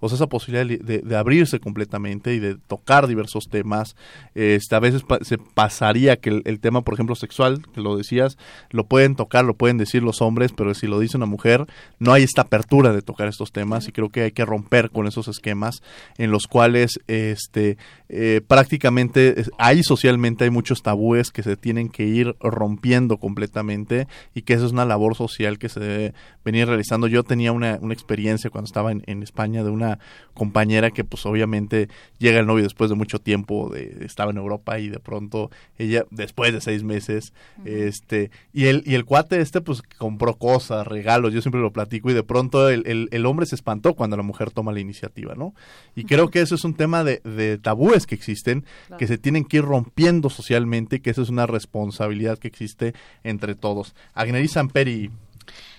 [0.00, 3.96] o sea, esa posibilidad de, de, abrirse completamente y de tocar diversos temas.
[4.34, 8.38] Este, a veces se pasaría que el, tema, por ejemplo, sexual, que lo decías,
[8.70, 11.66] lo pueden tocar, lo pueden decir los hombres, pero si lo dice una mujer,
[11.98, 15.06] no hay esta apertura de tocar estos temas y creo que hay que romper con
[15.06, 15.82] esos esquemas
[16.16, 17.76] en los cuales este,
[18.08, 24.42] eh, prácticamente hay socialmente hay muchos tabúes que se tienen que ir rompiendo completamente y
[24.42, 27.08] que esa es una labor social que se debe venir realizando.
[27.08, 29.87] Yo tenía una, una experiencia cuando estaba en España de una
[30.34, 34.78] compañera que pues obviamente llega el novio después de mucho tiempo, de, estaba en Europa
[34.78, 37.32] y de pronto ella después de seis meses,
[37.64, 42.10] este, y el, y el cuate este pues compró cosas, regalos, yo siempre lo platico
[42.10, 45.54] y de pronto el, el, hombre se espantó cuando la mujer toma la iniciativa, ¿no?
[45.96, 48.64] Y creo que eso es un tema de, de tabúes que existen,
[48.96, 53.54] que se tienen que ir rompiendo socialmente, que eso es una responsabilidad que existe entre
[53.54, 53.94] todos.
[54.14, 55.10] Agneri Samperi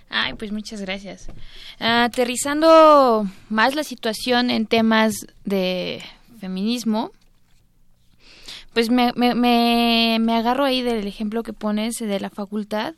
[0.09, 1.27] Ay, pues muchas gracias.
[1.79, 6.03] aterrizando más la situación en temas de
[6.39, 7.11] feminismo,
[8.73, 9.35] pues me, me,
[10.19, 12.95] me, agarro ahí del ejemplo que pones de la facultad,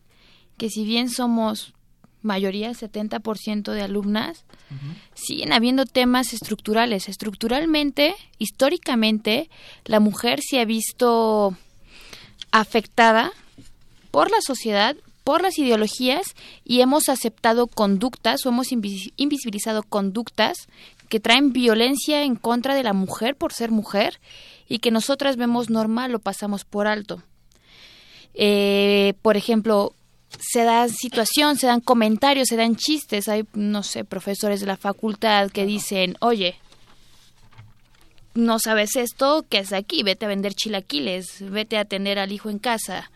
[0.58, 1.74] que si bien somos
[2.22, 4.46] mayoría, 70% de alumnas,
[5.14, 7.10] siguen habiendo temas estructurales.
[7.10, 9.50] Estructuralmente, históricamente,
[9.86, 11.58] la mujer se ha visto
[12.52, 13.32] afectada
[14.12, 20.68] por la sociedad por las ideologías y hemos aceptado conductas o hemos invisibilizado conductas
[21.10, 24.20] que traen violencia en contra de la mujer por ser mujer
[24.68, 27.22] y que nosotras vemos normal o pasamos por alto.
[28.34, 29.94] Eh, por ejemplo,
[30.40, 33.28] se dan situación, se dan comentarios, se dan chistes.
[33.28, 36.56] Hay, no sé, profesores de la facultad que dicen, oye,
[38.34, 40.04] no sabes esto, ¿qué es aquí?
[40.04, 43.12] Vete a vender chilaquiles, vete a atender al hijo en casa.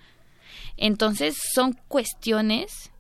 [0.77, 2.91] Entonces son cuestiones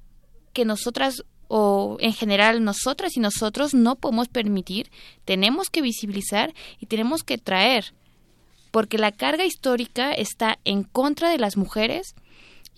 [0.53, 4.89] que nosotras o en general nosotras y nosotros no podemos permitir,
[5.25, 7.93] tenemos que visibilizar y tenemos que traer,
[8.71, 12.15] porque la carga histórica está en contra de las mujeres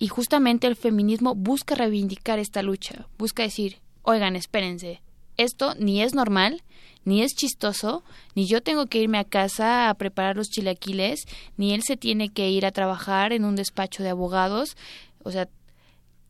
[0.00, 5.02] Y justamente el feminismo busca reivindicar esta lucha, busca decir, oigan, espérense,
[5.36, 6.62] esto ni es normal,
[7.08, 11.24] ni es chistoso, ni yo tengo que irme a casa a preparar los chilaquiles,
[11.56, 14.76] ni él se tiene que ir a trabajar en un despacho de abogados.
[15.24, 15.48] O sea,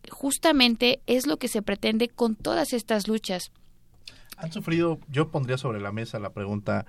[0.09, 3.51] justamente es lo que se pretende con todas estas luchas.
[4.37, 6.87] Han sufrido, yo pondría sobre la mesa la pregunta,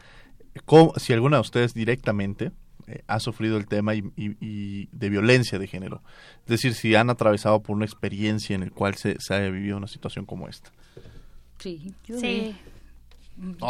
[0.66, 2.52] ¿cómo, si alguna de ustedes directamente
[2.86, 6.04] eh, ha sufrido el tema y, de violencia de género.
[6.44, 9.78] Es decir, si han atravesado por una experiencia en la cual se, se ha vivido
[9.78, 10.72] una situación como esta.
[11.58, 12.56] Sí, sí.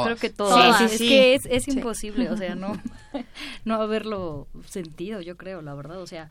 [0.03, 0.55] Creo que todo.
[0.73, 2.79] Sí, sí, es que es, es imposible, o sea, no,
[3.65, 6.01] no haberlo sentido, yo creo, la verdad.
[6.01, 6.29] O sea,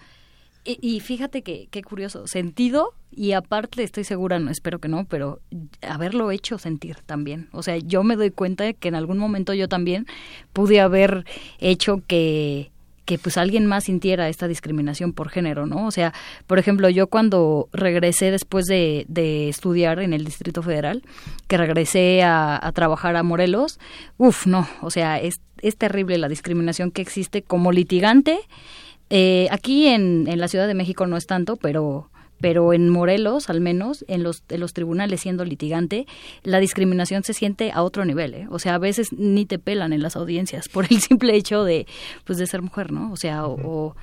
[0.65, 5.41] y, fíjate que qué curioso, sentido y aparte estoy segura, no espero que no, pero
[5.81, 7.49] haberlo hecho sentir también.
[7.53, 10.07] O sea, yo me doy cuenta de que en algún momento yo también
[10.53, 11.25] pude haber
[11.59, 12.71] hecho que
[13.09, 15.87] que pues alguien más sintiera esta discriminación por género, ¿no?
[15.87, 16.13] O sea,
[16.47, 21.03] por ejemplo, yo cuando regresé después de, de estudiar en el Distrito Federal,
[21.47, 23.81] que regresé a, a trabajar a Morelos,
[24.19, 28.41] uff, no, o sea, es, es terrible la discriminación que existe como litigante
[29.09, 33.51] eh, aquí en, en la Ciudad de México no es tanto, pero pero en Morelos,
[33.51, 36.07] al menos, en los, en los tribunales siendo litigante,
[36.43, 38.47] la discriminación se siente a otro nivel, ¿eh?
[38.51, 41.87] O sea, a veces ni te pelan en las audiencias por el simple hecho de,
[42.25, 43.13] pues, de ser mujer, ¿no?
[43.13, 43.95] O sea, o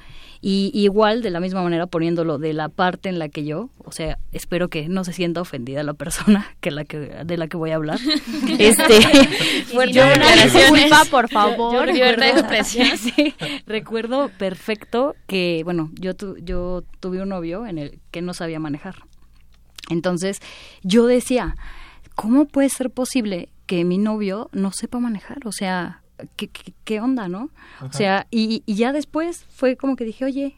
[0.48, 3.92] y igual, de la misma manera, poniéndolo de la parte en la que yo, o
[3.92, 7.58] sea, espero que no se sienta ofendida la persona que la que de la que
[7.58, 8.00] voy a hablar.
[8.60, 9.00] este,
[9.92, 10.04] yo,
[10.54, 11.88] disculpa, por favor.
[13.66, 16.12] recuerdo perfecto que, bueno, yo
[16.44, 18.98] yo tuve un novio en el que no sabía manejar.
[19.90, 20.42] Entonces,
[20.84, 21.56] yo decía,
[22.14, 25.40] ¿cómo puede ser posible que mi novio no sepa manejar?
[25.48, 26.04] O sea,
[26.36, 26.50] ¿qué,
[26.84, 27.50] qué, onda, no?
[27.82, 30.56] O sea, y, y, ya después fue como que dije, oye,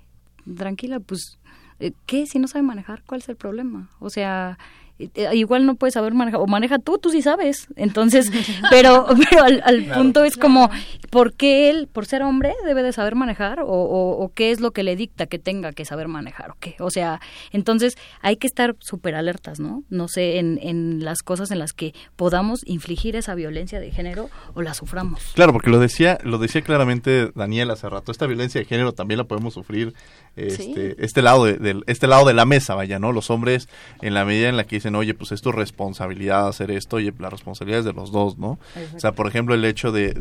[0.55, 1.39] tranquila, pues,
[1.79, 2.25] eh, ¿qué?
[2.27, 3.89] Si no sabe manejar, ¿cuál es el problema?
[3.99, 4.57] O sea,
[4.97, 7.67] igual no puedes saber manejar, o maneja tú, tú sí sabes.
[7.75, 8.31] Entonces,
[8.69, 10.69] pero, pero al, punto es como,
[11.09, 13.61] ¿por qué él, por ser hombre, debe de saber manejar?
[13.61, 16.51] O, o, qué es lo que le dicta que tenga que saber manejar?
[16.51, 16.75] ¿O qué?
[16.79, 17.19] O sea,
[17.51, 19.83] entonces hay que estar súper alertas, ¿no?
[19.89, 24.29] No sé, en, en las cosas en las que podamos infligir esa violencia de género
[24.53, 25.31] o la suframos.
[25.35, 29.17] Claro, porque lo decía, lo decía claramente Daniel hace rato, esta violencia de género también
[29.17, 29.93] la podemos sufrir
[30.35, 33.11] este, este lado de, este lado de la mesa, vaya, ¿no?
[33.11, 33.67] Los hombres,
[34.01, 37.13] en la medida en la que dicen, oye, pues es tu responsabilidad hacer esto, oye,
[37.19, 38.59] la responsabilidad es de los dos, ¿no?
[38.95, 40.13] O sea, por ejemplo, el hecho de,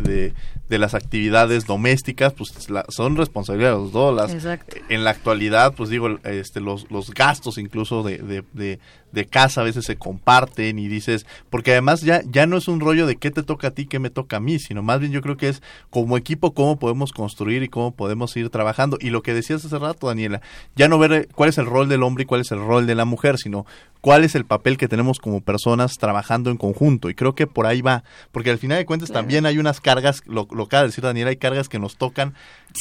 [0.69, 2.53] de, las actividades domésticas, pues
[2.89, 4.15] son responsabilidad de los dos.
[4.15, 8.79] Las, en la actualidad, pues digo, este, los, los gastos incluso de, de, de
[9.25, 13.07] casa a veces se comparten y dices, porque además ya, ya no es un rollo
[13.07, 15.23] de qué te toca a ti, qué me toca a mí, sino más bien yo
[15.23, 18.99] creo que es como equipo cómo podemos construir y cómo podemos ir trabajando.
[19.01, 20.43] Y lo que decías hace rato, Daniela,
[20.75, 22.95] ya no ver cuál es el rol del hombre y cuál es el rol de
[22.95, 23.65] la mujer, sino
[24.01, 27.11] cuál es el papel que tenemos como personas trabajando en conjunto.
[27.11, 30.23] Y creo que por ahí va, porque al final de cuentas también hay unas cargas,
[30.27, 32.35] lo, lo acaba de decir Daniela, hay cargas que nos tocan,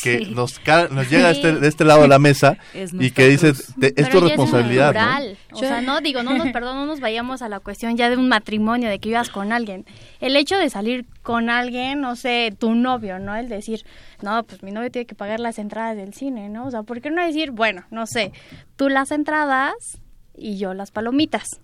[0.03, 4.09] que nos, nos llega este, de este lado de la mesa y que dices, es
[4.09, 4.93] tu responsabilidad.
[4.93, 5.57] ¿no?
[5.57, 8.17] O sea, no digo, no nos, perdón, no nos vayamos a la cuestión ya de
[8.17, 9.85] un matrimonio, de que vivas con alguien.
[10.19, 13.35] El hecho de salir con alguien, no sé, tu novio, ¿no?
[13.35, 13.85] El decir,
[14.21, 16.65] no, pues mi novio tiene que pagar las entradas del cine, ¿no?
[16.65, 18.33] O sea, ¿por qué no decir, bueno, no sé,
[18.75, 20.01] tú las entradas
[20.37, 21.61] y yo las palomitas.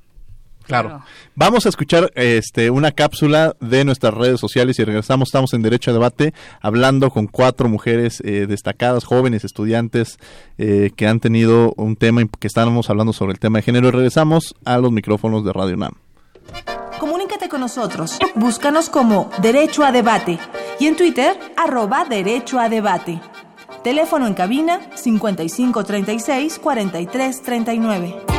[0.64, 1.04] Claro.
[1.36, 5.30] Vamos a escuchar este una cápsula de nuestras redes sociales y regresamos.
[5.30, 10.18] Estamos en Derecho a Debate hablando con cuatro mujeres eh, destacadas, jóvenes estudiantes
[10.58, 13.88] eh, que han tenido un tema que estábamos hablando sobre el tema de género.
[13.88, 15.94] Y regresamos a los micrófonos de Radio NAM.
[17.00, 18.20] Comunícate con nosotros.
[18.36, 20.40] Búscanos como Derecho a Debate
[20.80, 23.20] y en Twitter arroba Derecho a Debate.
[23.84, 28.31] Teléfono en cabina 5536 4339.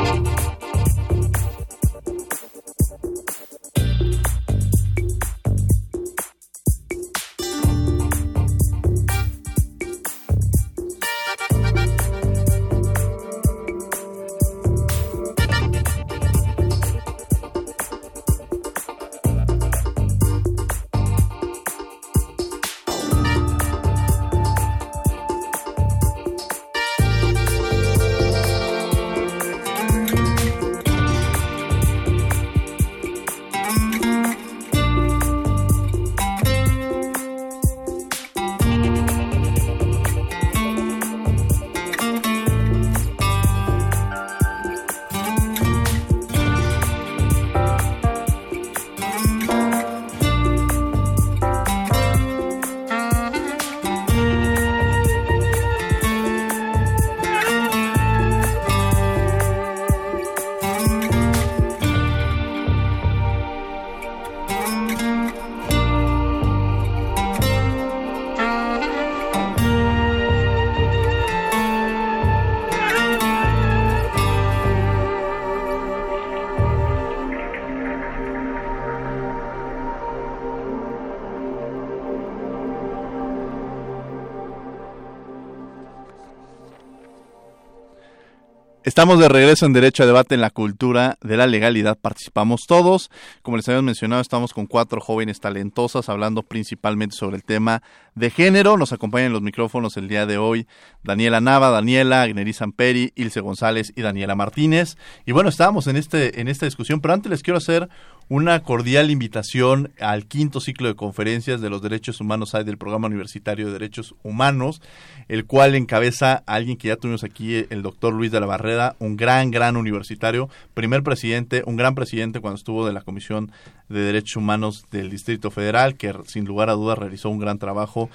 [88.93, 91.97] Estamos de regreso en Derecho a Debate en la Cultura de la Legalidad.
[91.99, 93.11] Participamos todos.
[93.41, 97.83] Como les habíamos mencionado, estamos con cuatro jóvenes talentosas hablando principalmente sobre el tema
[98.15, 98.77] de género.
[98.77, 100.67] Nos acompañan los micrófonos el día de hoy
[101.03, 104.99] Daniela Nava, Daniela, Agneri Samperi, Ilse González y Daniela Martínez.
[105.25, 107.89] Y bueno, estábamos en, este, en esta discusión, pero antes les quiero hacer
[108.29, 113.67] una cordial invitación al quinto ciclo de conferencias de los derechos humanos del Programa Universitario
[113.67, 114.81] de Derechos Humanos,
[115.29, 118.82] el cual encabeza a alguien que ya tuvimos aquí, el doctor Luis de la Barrera,
[118.99, 123.53] un gran, gran universitario, primer presidente, un gran presidente cuando estuvo de la Comisión
[123.88, 128.11] de Derechos Humanos del Distrito Federal, que sin lugar a dudas realizó un gran trabajo,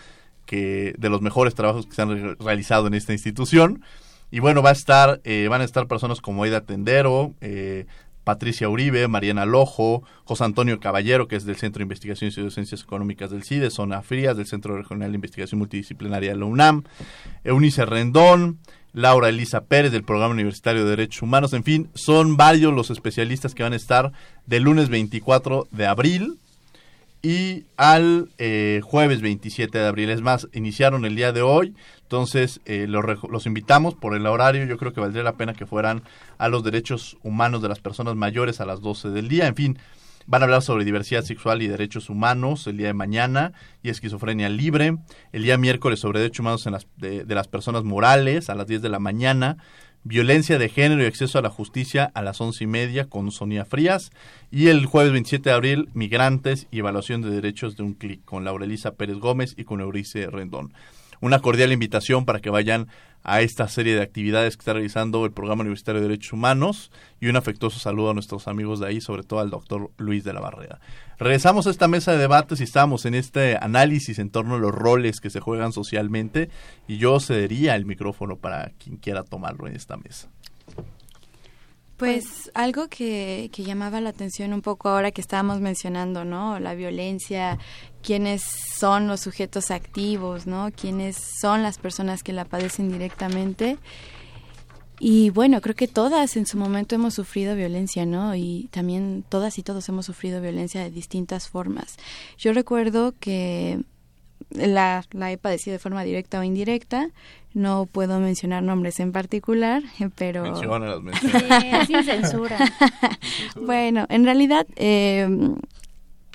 [0.45, 3.83] que de los mejores trabajos que se han realizado en esta institución.
[4.31, 7.85] Y bueno, va a estar, eh, van a estar personas como Aida Tendero, eh,
[8.27, 12.83] Patricia Uribe, Mariana Lojo, José Antonio Caballero, que es del Centro de Investigaciones y Ciencias
[12.83, 16.83] Económicas del CIDE, Zona Frías, del Centro Regional de Investigación Multidisciplinaria de la UNAM,
[17.45, 18.59] Eunice Rendón,
[18.97, 23.53] Laura Elisa Pérez del Programa Universitario de Derechos Humanos, en fin, son varios los especialistas
[23.53, 24.11] que van a estar
[24.47, 26.39] del lunes 24 de abril
[27.21, 30.09] y al eh, jueves 27 de abril.
[30.09, 34.65] Es más, iniciaron el día de hoy, entonces eh, los, los, invitamos por el horario.
[34.65, 36.01] Yo creo que valdría la pena que fueran
[36.39, 39.45] a los derechos humanos de las personas mayores a las 12 del día.
[39.45, 39.77] En fin,
[40.27, 44.49] van a hablar sobre diversidad sexual y derechos humanos el día de mañana y esquizofrenia
[44.49, 44.97] libre.
[45.31, 48.67] El día miércoles sobre derechos humanos en las, de, de las personas morales a las
[48.67, 49.57] 10 de la mañana
[50.03, 53.65] violencia de género y acceso a la justicia a las once y media con Sonia
[53.65, 54.11] Frías
[54.51, 58.45] y el jueves 27 de abril migrantes y evaluación de derechos de un clic con
[58.45, 60.73] Laura Elisa Pérez Gómez y con Eurice Rendón.
[61.21, 62.87] Una cordial invitación para que vayan
[63.23, 67.27] a esta serie de actividades que está realizando el Programa Universitario de Derechos Humanos y
[67.27, 70.39] un afectuoso saludo a nuestros amigos de ahí, sobre todo al doctor Luis de la
[70.39, 70.79] Barrera.
[71.19, 74.73] Regresamos a esta mesa de debates y estamos en este análisis en torno a los
[74.73, 76.49] roles que se juegan socialmente
[76.87, 80.29] y yo cedería el micrófono para quien quiera tomarlo en esta mesa.
[81.97, 86.59] Pues algo que, que, llamaba la atención un poco ahora que estábamos mencionando, ¿no?
[86.59, 87.57] La violencia,
[88.03, 90.69] quiénes son los sujetos activos, ¿no?
[90.75, 93.79] Quiénes son las personas que la padecen directamente.
[94.99, 98.35] Y bueno, creo que todas en su momento hemos sufrido violencia, ¿no?
[98.35, 101.97] Y también todas y todos hemos sufrido violencia de distintas formas.
[102.37, 103.81] Yo recuerdo que
[104.49, 107.11] la, la he padecido de forma directa o indirecta.
[107.57, 109.81] No puedo mencionar nombres en particular,
[110.13, 110.43] pero...
[111.87, 112.55] sin censura.
[113.59, 115.27] bueno, en realidad, eh,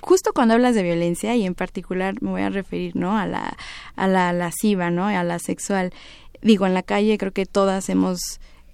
[0.01, 3.17] justo cuando hablas de violencia, y en particular me voy a referir, ¿no?
[3.17, 3.57] A la,
[3.95, 5.07] a la lasciva, ¿no?
[5.07, 5.93] A la sexual.
[6.41, 8.19] Digo, en la calle creo que todas hemos...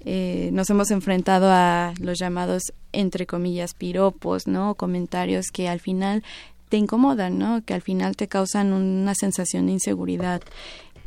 [0.07, 4.75] Eh, nos hemos enfrentado a los llamados entre comillas piropos, ¿no?
[4.75, 6.23] Comentarios que al final
[6.69, 7.63] te incomodan, ¿no?
[7.65, 10.43] Que al final te causan una sensación de inseguridad.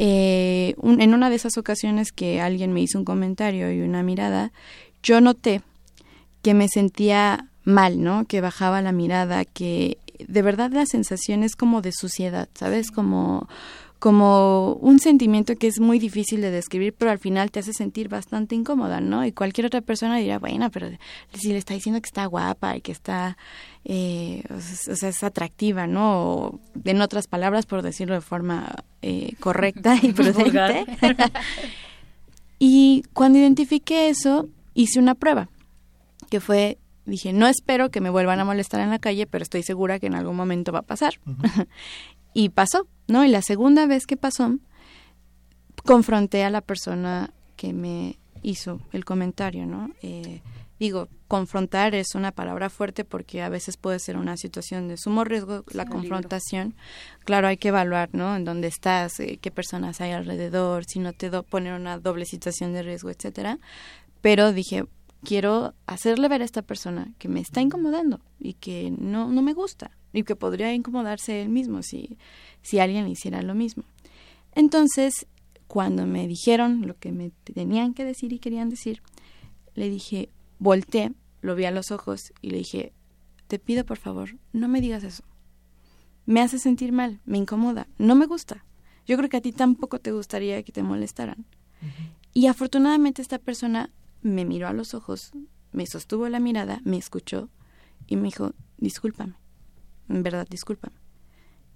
[0.03, 4.51] Eh, en una de esas ocasiones que alguien me hizo un comentario y una mirada,
[5.03, 5.61] yo noté
[6.41, 8.25] que me sentía mal, ¿no?
[8.25, 12.89] Que bajaba la mirada, que de verdad la sensación es como de suciedad, ¿sabes?
[12.89, 13.47] Como
[14.01, 18.09] como un sentimiento que es muy difícil de describir, pero al final te hace sentir
[18.09, 19.23] bastante incómoda, ¿no?
[19.23, 20.89] Y cualquier otra persona dirá, bueno, pero
[21.35, 23.37] si le está diciendo que está guapa y que está,
[23.85, 26.19] eh, o sea, es atractiva, ¿no?
[26.19, 30.83] O, en otras palabras, por decirlo de forma eh, correcta y prudente.
[32.57, 35.47] y cuando identifiqué eso, hice una prueba,
[36.31, 39.61] que fue dije, no espero que me vuelvan a molestar en la calle, pero estoy
[39.61, 41.19] segura que en algún momento va a pasar.
[42.33, 43.25] y pasó, ¿no?
[43.25, 44.57] Y la segunda vez que pasó,
[45.85, 49.91] confronté a la persona que me hizo el comentario, ¿no?
[50.01, 50.41] Eh,
[50.79, 55.23] digo, confrontar es una palabra fuerte porque a veces puede ser una situación de sumo
[55.23, 56.75] riesgo la confrontación.
[57.23, 58.35] Claro, hay que evaluar, ¿no?
[58.35, 62.25] En dónde estás, eh, qué personas hay alrededor, si no te do poner una doble
[62.25, 63.59] situación de riesgo, etcétera.
[64.21, 64.85] Pero dije,
[65.23, 69.53] quiero hacerle ver a esta persona que me está incomodando y que no, no me
[69.53, 72.17] gusta y que podría incomodarse él mismo si,
[72.61, 73.83] si alguien le hiciera lo mismo.
[74.53, 75.27] Entonces,
[75.67, 79.01] cuando me dijeron lo que me tenían que decir y querían decir,
[79.73, 82.93] le dije, volteé, lo vi a los ojos y le dije,
[83.47, 85.23] te pido por favor, no me digas eso.
[86.25, 88.65] Me hace sentir mal, me incomoda, no me gusta.
[89.05, 91.45] Yo creo que a ti tampoco te gustaría que te molestaran.
[92.33, 93.89] Y afortunadamente esta persona
[94.21, 95.31] me miró a los ojos,
[95.71, 97.49] me sostuvo la mirada, me escuchó
[98.07, 99.33] y me dijo, discúlpame,
[100.11, 100.95] en verdad, discúlpame.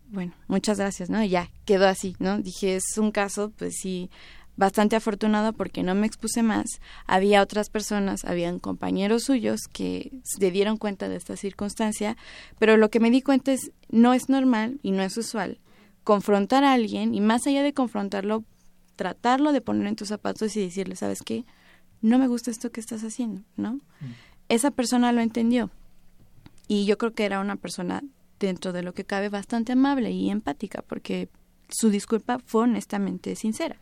[0.07, 1.23] Bueno, muchas gracias, ¿no?
[1.23, 2.39] Y ya, quedó así, ¿no?
[2.39, 4.11] Dije, es un caso, pues sí,
[4.55, 6.65] bastante afortunado porque no me expuse más.
[7.07, 12.17] Había otras personas, habían compañeros suyos que se dieron cuenta de esta circunstancia,
[12.59, 15.59] pero lo que me di cuenta es, no es normal y no es usual
[16.03, 18.43] confrontar a alguien y más allá de confrontarlo,
[18.95, 21.45] tratarlo de poner en tus zapatos y decirle, ¿sabes qué?
[22.05, 23.79] no me gusta esto que estás haciendo, ¿no?
[24.47, 25.71] Esa persona lo entendió
[26.67, 28.03] y yo creo que era una persona
[28.39, 31.29] dentro de lo que cabe bastante amable y empática porque
[31.69, 33.77] su disculpa fue honestamente sincera.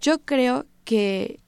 [0.00, 1.40] Yo creo que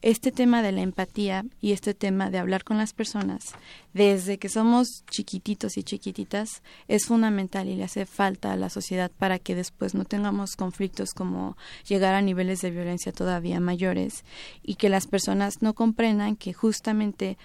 [0.00, 3.54] este tema de la empatía y este tema de hablar con las personas
[3.94, 9.10] desde que somos chiquititos y chiquititas es fundamental y le hace falta a la sociedad
[9.10, 11.56] para que después no tengamos conflictos como
[11.88, 14.24] llegar a niveles de violencia todavía mayores
[14.62, 17.36] y que las personas no comprendan que justamente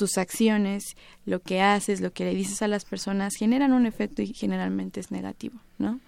[0.00, 0.96] tus acciones,
[1.26, 4.98] lo que haces, lo que le dices a las personas generan un efecto y generalmente
[4.98, 6.00] es negativo, ¿no?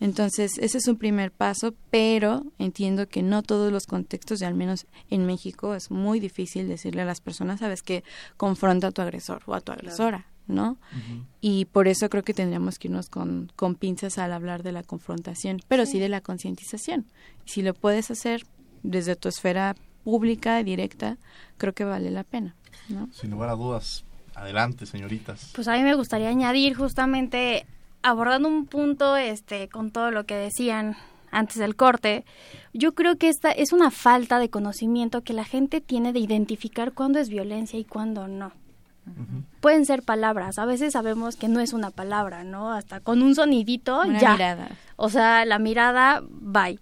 [0.00, 4.54] Entonces, ese es un primer paso, pero entiendo que no todos los contextos, y al
[4.54, 8.02] menos en México, es muy difícil decirle a las personas, sabes que
[8.36, 10.78] confronta a tu agresor o a tu agresora, ¿no?
[11.40, 14.82] Y por eso creo que tendríamos que irnos con, con pinzas al hablar de la
[14.82, 17.06] confrontación, pero sí, de la concientización.
[17.44, 18.44] Si lo puedes hacer
[18.82, 21.18] desde tu esfera pública, directa,
[21.58, 22.54] creo que vale la pena,
[22.88, 23.08] ¿no?
[23.12, 24.04] Sin lugar a dudas.
[24.34, 25.50] Adelante, señoritas.
[25.54, 27.66] Pues a mí me gustaría añadir justamente
[28.02, 30.96] abordando un punto este con todo lo que decían
[31.30, 32.24] antes del corte,
[32.72, 36.92] yo creo que esta es una falta de conocimiento que la gente tiene de identificar
[36.92, 38.52] cuándo es violencia y cuándo no.
[39.60, 42.72] Pueden ser palabras, a veces sabemos que no es una palabra, ¿no?
[42.72, 44.32] Hasta con un sonidito Una ya.
[44.32, 44.68] mirada.
[44.96, 46.78] O sea, la mirada, bye.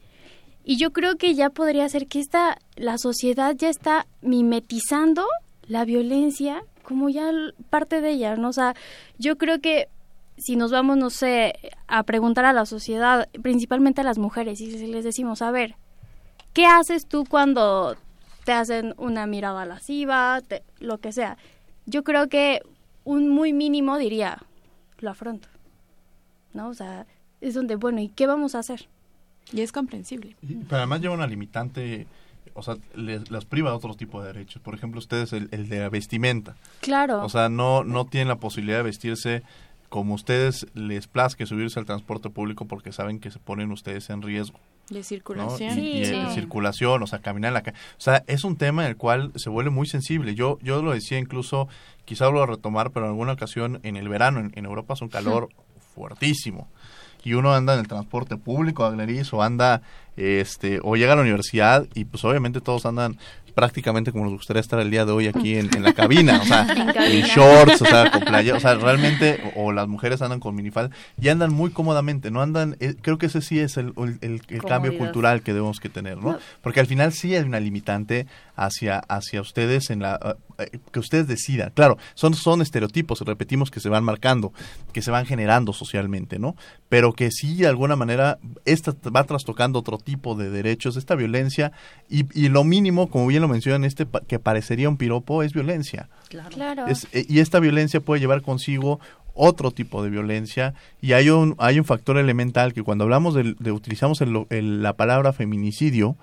[0.64, 5.24] Y yo creo que ya podría ser que esta, la sociedad ya está mimetizando
[5.68, 7.30] la violencia como ya
[7.70, 8.48] parte de ella, ¿no?
[8.50, 8.74] O sea,
[9.18, 9.88] yo creo que
[10.36, 11.54] si nos vamos, no sé,
[11.88, 15.74] a preguntar a la sociedad, principalmente a las mujeres, y si les decimos, a ver,
[16.52, 17.96] ¿qué haces tú cuando
[18.44, 21.36] te hacen una mirada lasciva, te- lo que sea?
[21.86, 22.60] Yo creo que
[23.04, 24.38] un muy mínimo diría,
[24.98, 25.48] lo afronto,
[26.54, 26.68] ¿no?
[26.68, 27.06] O sea,
[27.40, 28.88] es donde, bueno, ¿y qué vamos a hacer?
[29.52, 30.36] Y es comprensible.
[30.42, 32.06] Y- Pero además lleva una limitante,
[32.54, 34.62] o sea, les, las priva de otro tipo de derechos.
[34.62, 36.56] Por ejemplo, ustedes el, el de la vestimenta.
[36.80, 37.24] Claro.
[37.24, 39.42] O sea, no, no tienen la posibilidad de vestirse
[39.88, 44.22] como ustedes les plazque subirse al transporte público porque saben que se ponen ustedes en
[44.22, 44.58] riesgo.
[44.90, 45.04] De ¿no?
[45.04, 45.78] circulación.
[45.78, 47.76] Y, de circulación, o sea, caminar en la calle.
[47.92, 50.34] O sea, es un tema en el cual se vuelve muy sensible.
[50.34, 51.68] Yo yo lo decía incluso,
[52.04, 54.94] quizá lo voy a retomar, pero en alguna ocasión en el verano en, en Europa
[54.94, 55.48] es un calor
[55.94, 56.68] fuertísimo.
[57.26, 59.82] Y uno anda en el transporte público, Agneris, o anda,
[60.16, 63.18] este, o llega a la universidad y pues obviamente todos andan
[63.54, 66.44] prácticamente como nos gustaría estar el día de hoy aquí en, en la cabina, o
[66.44, 66.66] sea,
[67.10, 70.54] En shorts, o sea, con playa, o sea, realmente, o, o las mujeres andan con
[70.54, 74.42] minifal y andan muy cómodamente, no andan, eh, creo que ese sí es el, el-
[74.68, 76.36] cambio cultural que debemos que tener, ¿no?
[76.60, 80.36] Porque al final sí hay una limitante hacia, hacia ustedes en la,
[80.90, 81.70] que ustedes decidan.
[81.74, 84.52] Claro, son, son estereotipos, repetimos, que se van marcando,
[84.92, 86.56] que se van generando socialmente, ¿no?
[86.88, 91.72] Pero que sí, de alguna manera, esta va trastocando otro tipo de derechos, esta violencia,
[92.08, 96.08] y, y lo mínimo, como bien lo mencionan, este que parecería un piropo, es violencia.
[96.28, 96.86] Claro.
[96.86, 99.00] Es- eh, y esta violencia puede llevar consigo
[99.38, 103.54] otro tipo de violencia y hay un hay un factor elemental que cuando hablamos de,
[103.58, 106.16] de- utilizamos el- el- la palabra feminicidio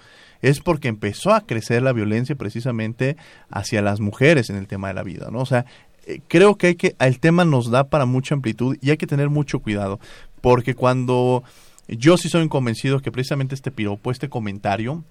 [0.43, 3.15] es porque empezó a crecer la violencia precisamente
[3.49, 5.39] hacia las mujeres en el tema de la vida, ¿no?
[5.39, 5.65] O sea,
[6.05, 9.07] eh, creo que hay que el tema nos da para mucha amplitud y hay que
[9.07, 10.01] tener mucho cuidado
[10.41, 11.43] porque cuando
[11.87, 15.05] yo sí soy convencido que precisamente este piropo, este comentario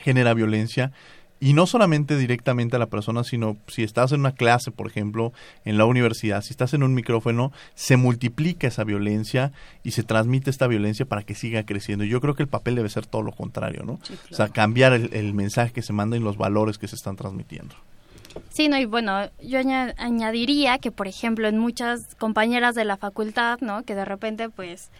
[0.00, 0.92] genera violencia
[1.42, 5.32] y no solamente directamente a la persona, sino si estás en una clase, por ejemplo,
[5.64, 9.50] en la universidad, si estás en un micrófono, se multiplica esa violencia
[9.82, 12.04] y se transmite esta violencia para que siga creciendo.
[12.04, 13.94] Yo creo que el papel debe ser todo lo contrario, ¿no?
[14.30, 17.16] O sea, cambiar el, el mensaje que se manda y los valores que se están
[17.16, 17.74] transmitiendo.
[18.50, 22.96] Sí, no, y bueno, yo aña- añadiría que, por ejemplo, en muchas compañeras de la
[22.96, 23.82] facultad, ¿no?
[23.82, 24.90] Que de repente, pues,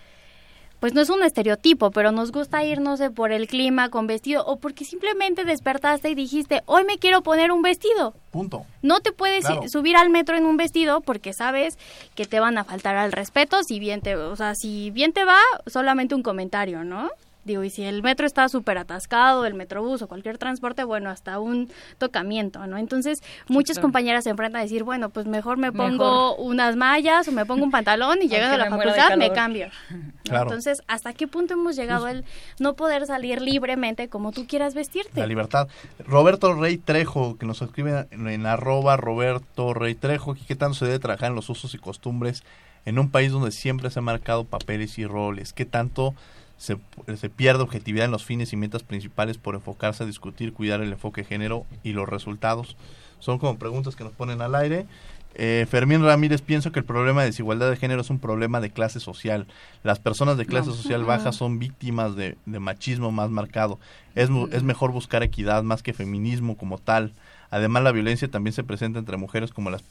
[0.82, 4.08] pues no es un estereotipo, pero nos gusta ir, no sé, por el clima con
[4.08, 8.14] vestido o porque simplemente despertaste y dijiste, hoy me quiero poner un vestido.
[8.32, 8.66] Punto.
[8.82, 9.68] No te puedes Claro.
[9.68, 11.78] subir al metro en un vestido porque sabes
[12.16, 15.24] que te van a faltar al respeto si bien te, o sea, si bien te
[15.24, 17.10] va, solamente un comentario, ¿no?
[17.45, 21.40] Digo, y si el metro está súper atascado, el metrobús o cualquier transporte, bueno, hasta
[21.40, 21.68] un
[21.99, 22.78] tocamiento, ¿no?
[22.78, 23.86] Entonces, muchas claro.
[23.86, 25.90] compañeras se enfrentan a decir, bueno, pues mejor me Mejor.
[25.90, 29.32] pongo unas mallas o me pongo un pantalón y llegando a la me facultad me
[29.32, 29.68] cambio.
[29.90, 30.12] ¿no?
[30.22, 30.45] Claro.
[30.45, 32.24] Entonces, ¿hasta qué punto hemos llegado el
[32.61, 35.20] no poder salir libremente como tú quieras vestirte?
[35.20, 35.68] La libertad.
[35.99, 40.74] Roberto Rey Trejo, que nos escribe en, en arroba Roberto Rey Trejo, que qué tanto
[40.76, 42.45] se debe trabajar en los usos y costumbres
[42.84, 46.14] en un país donde siempre se han marcado papeles y roles, qué tanto
[46.62, 46.78] se,
[47.16, 50.92] se pierde objetividad en los fines y metas principales por enfocarse a discutir, cuidar el
[50.92, 52.76] enfoque de género y los resultados.
[53.18, 54.86] Son como preguntas que nos ponen al aire
[55.34, 58.70] Eh, Fermín Ramírez, pienso que el problema de desigualdad de género es un problema de
[58.70, 59.46] clase social.
[59.82, 63.80] Las personas de clase social baja son víctimas de, machismo más marcado.
[64.14, 67.12] Es, es mejor buscar equidad más que feminismo como tal.
[67.53, 69.82] Además, la violencia también se presenta entre mujeres como las,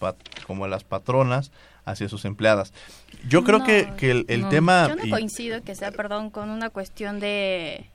[0.48, 1.52] como las patronas
[1.86, 2.74] hacia sus empleadas.
[3.30, 4.88] Yo creo que, que el, tema...
[4.88, 7.86] Yo no coincido que sea, perdón, con una cuestión de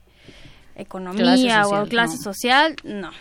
[0.75, 3.11] economía o clase social, no.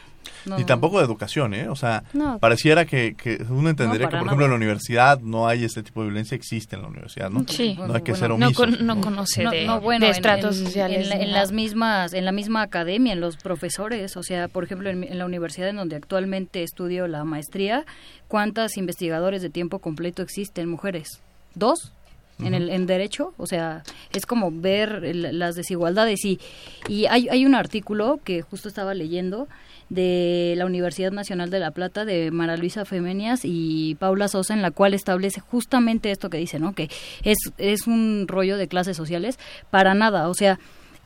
[0.57, 1.69] Ni tampoco de educación, ¿eh?
[1.69, 2.05] O sea,
[2.41, 6.03] pareciera que, que, uno entendería que, por ejemplo, en la universidad no hay este tipo
[6.03, 7.45] de violencia, existe en la universidad, ¿no?
[7.49, 7.77] Sí.
[7.79, 8.67] No hay que ser omiso.
[8.67, 11.11] No, conoce de, estratos sociales.
[11.11, 15.19] En, las mismas, en la misma academia, en los profesores, o sea, por ejemplo, en,
[15.19, 17.85] la universidad en donde actualmente estudio la maestría,
[18.29, 21.21] ¿cuántas investigadores de tiempo completo existen mujeres?
[21.55, 21.93] ¿Dos?
[22.39, 23.83] en el en derecho o sea
[24.13, 26.39] es como ver las desigualdades y
[26.87, 29.49] y hay, hay un artículo que justo estaba leyendo
[29.89, 34.63] de la Universidad Nacional de La Plata de Mara Luisa Femenias y Paula Sosa en
[34.63, 36.75] la cual establece justamente esto que dice, ¿no?
[36.75, 36.91] Que
[37.23, 39.39] es, es un rollo de clases sociales
[39.71, 40.59] para nada, o sea,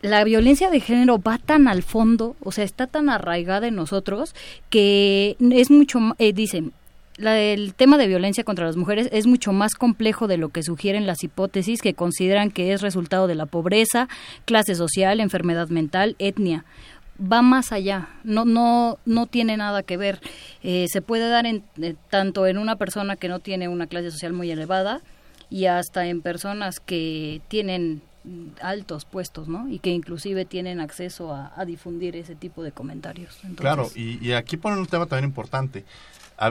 [0.03, 4.35] la violencia de género va tan al fondo, o sea, está tan arraigada en nosotros
[4.71, 6.73] que es mucho, eh, dicen,
[7.19, 11.07] el tema de violencia contra las mujeres es mucho más complejo de lo que sugieren
[11.07, 14.09] las hipótesis que consideran que es resultado de la pobreza,
[14.47, 16.65] clase social, enfermedad mental, etnia
[17.21, 20.21] va más allá, no, no, no tiene nada que ver.
[20.63, 24.11] Eh, se puede dar en, eh, tanto en una persona que no tiene una clase
[24.11, 25.01] social muy elevada
[25.51, 28.03] y hasta en personas que tienen
[28.61, 29.69] altos puestos, ¿no?
[29.69, 33.39] Y que inclusive tienen acceso a, difundir ese tipo de comentarios.
[33.57, 35.85] claro, y, aquí ponen un tema también importante.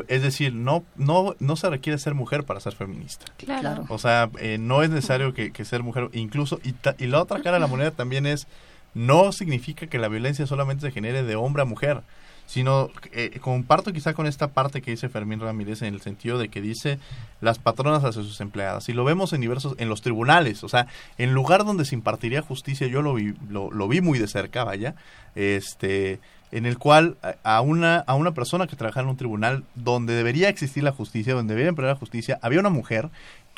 [0.07, 3.25] Es decir, no, no, no se requiere ser mujer para ser feminista.
[3.37, 3.85] Claro.
[3.89, 6.09] O sea, eh, no es necesario que, que, ser mujer.
[6.13, 8.47] Incluso, y, y la otra cara de la moneda también es
[8.93, 12.01] no significa que la violencia solamente se genere de hombre a mujer,
[12.49, 16.49] sino eh, comparto quizá con esta parte que dice Fermín Ramírez en el sentido de
[16.49, 16.97] que dice
[17.41, 18.89] las patronas hacia sus empleadas.
[18.89, 20.87] Y lo vemos en diversos en los tribunales o sea
[21.19, 24.95] en lugar donde se impartiría justicia yo lo vi lo, vi muy de cerca vaya
[25.35, 26.19] este
[26.51, 30.49] en el cual a una a una persona que trabaja en un tribunal donde debería
[30.49, 33.09] existir la justicia donde debería emplear la justicia había una mujer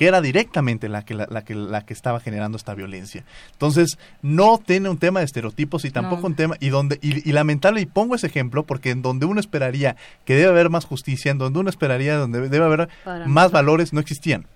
[0.02, 3.24] que era directamente la que, la, que, la que estaba generando esta violencia.
[3.52, 7.82] Entonces, no tiene un tema de estereotipos y tampoco un tema, y donde, y, lamentable,
[7.82, 11.38] y pongo ese ejemplo, porque en donde uno esperaría que debe haber más justicia, en
[11.38, 12.90] donde uno esperaría donde debe haber
[13.28, 14.48] más valores, no existían.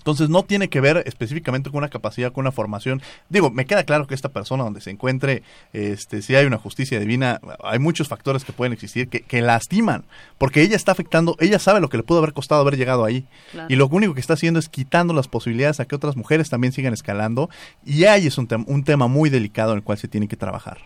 [0.00, 3.02] Entonces no tiene que ver específicamente con una capacidad, con una formación.
[3.28, 5.42] Digo, me queda claro que esta persona donde se encuentre,
[5.74, 10.04] este, si hay una justicia divina, hay muchos factores que pueden existir que, que lastiman,
[10.38, 13.26] porque ella está afectando, ella sabe lo que le pudo haber costado haber llegado ahí.
[13.68, 16.72] Y lo único que está haciendo es quitando las posibilidades a que otras mujeres también
[16.72, 17.50] sigan escalando.
[17.84, 20.78] Y ahí es un, un tema muy delicado en el cual se tiene que trabajar.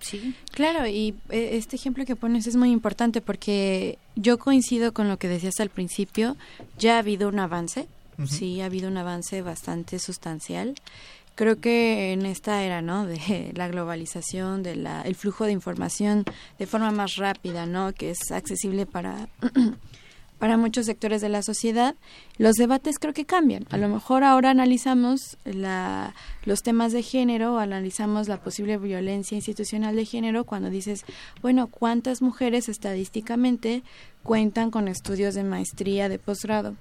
[0.00, 0.34] Sí.
[0.52, 5.18] Claro, y eh, este ejemplo que pones es muy importante porque yo coincido con lo
[5.18, 6.36] que decías al principio,
[6.78, 7.86] ya ha habido un avance,
[8.26, 10.74] sí ha habido un avance bastante sustancial.
[11.34, 13.06] Creo que en esta era, ¿no?
[13.06, 16.24] De la globalización, de la, el flujo de información
[16.58, 17.92] de forma más rápida, ¿no?
[17.92, 19.28] Que es accesible para
[20.40, 21.94] para muchos sectores de la sociedad,
[22.38, 23.66] los debates creo que cambian.
[23.70, 26.14] A lo mejor ahora analizamos la,
[26.46, 31.04] los temas de género, analizamos la posible violencia institucional de género cuando dices,
[31.42, 33.82] bueno, ¿cuántas mujeres estadísticamente
[34.22, 36.74] cuentan con estudios de maestría, de posgrado?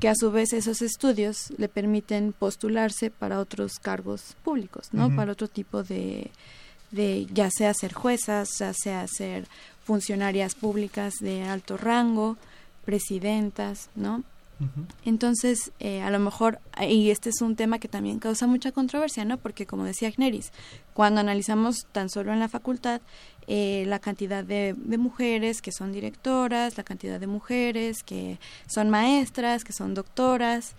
[0.00, 5.14] Que a su vez esos estudios le permiten postularse para otros cargos públicos, ¿no?
[5.14, 6.30] Para otro tipo de,
[6.90, 9.46] de, ya sea ser juezas, ya sea ser
[9.84, 12.36] funcionarias públicas de alto rango,
[12.84, 14.22] presidentas, ¿no?
[15.04, 19.24] Entonces, eh, a lo mejor, y este es un tema que también causa mucha controversia,
[19.24, 19.36] ¿no?
[19.38, 20.52] Porque como decía Agneris,
[20.92, 23.00] cuando analizamos tan solo en la facultad
[23.46, 29.64] eh, la cantidad de, mujeres que son directoras, la cantidad de mujeres que son maestras,
[29.64, 30.74] que son doctoras,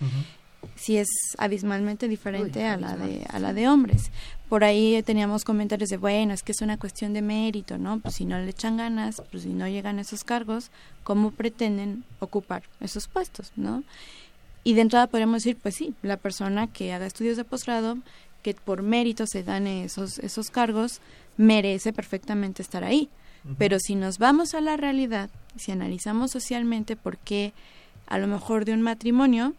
[0.76, 1.08] si es
[1.38, 4.12] abismalmente diferente a la de a la de hombres.
[4.50, 8.00] Por ahí teníamos comentarios de bueno, es que es una cuestión de mérito, ¿no?
[8.00, 10.72] Pues si no le echan ganas, pues si no llegan a esos cargos,
[11.04, 13.84] ¿cómo pretenden ocupar esos puestos, no?
[14.64, 17.98] Y de entrada podríamos decir, pues sí, la persona que haga estudios de posgrado,
[18.42, 21.02] que por mérito se dan esos esos cargos,
[21.38, 23.10] merece perfectamente estar ahí.
[23.60, 27.54] Pero si nos vamos a la realidad, si analizamos socialmente por qué
[28.08, 29.54] a lo mejor de un matrimonio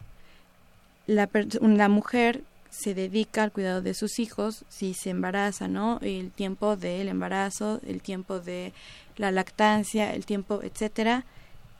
[1.07, 1.29] la,
[1.61, 5.99] la mujer se dedica al cuidado de sus hijos si se embaraza, ¿no?
[6.03, 8.73] El tiempo del embarazo, el tiempo de
[9.17, 11.25] la lactancia, el tiempo, etcétera,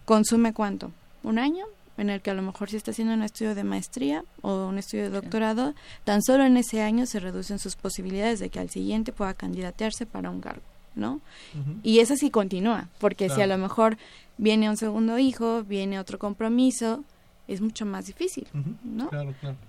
[0.05, 0.93] consume cuánto?
[1.23, 1.67] ¿Un año?
[1.99, 4.79] En el que a lo mejor si está haciendo un estudio de maestría o un
[4.79, 5.75] estudio de doctorado,
[6.05, 10.05] tan solo en ese año se reducen sus posibilidades de que al siguiente pueda candidatearse
[10.07, 10.63] para un cargo,
[10.95, 11.21] ¿no?
[11.83, 13.97] Y eso sí continúa, porque si a lo mejor
[14.39, 17.03] viene un segundo hijo, viene otro compromiso,
[17.49, 18.47] es mucho más difícil,
[18.85, 19.11] ¿no?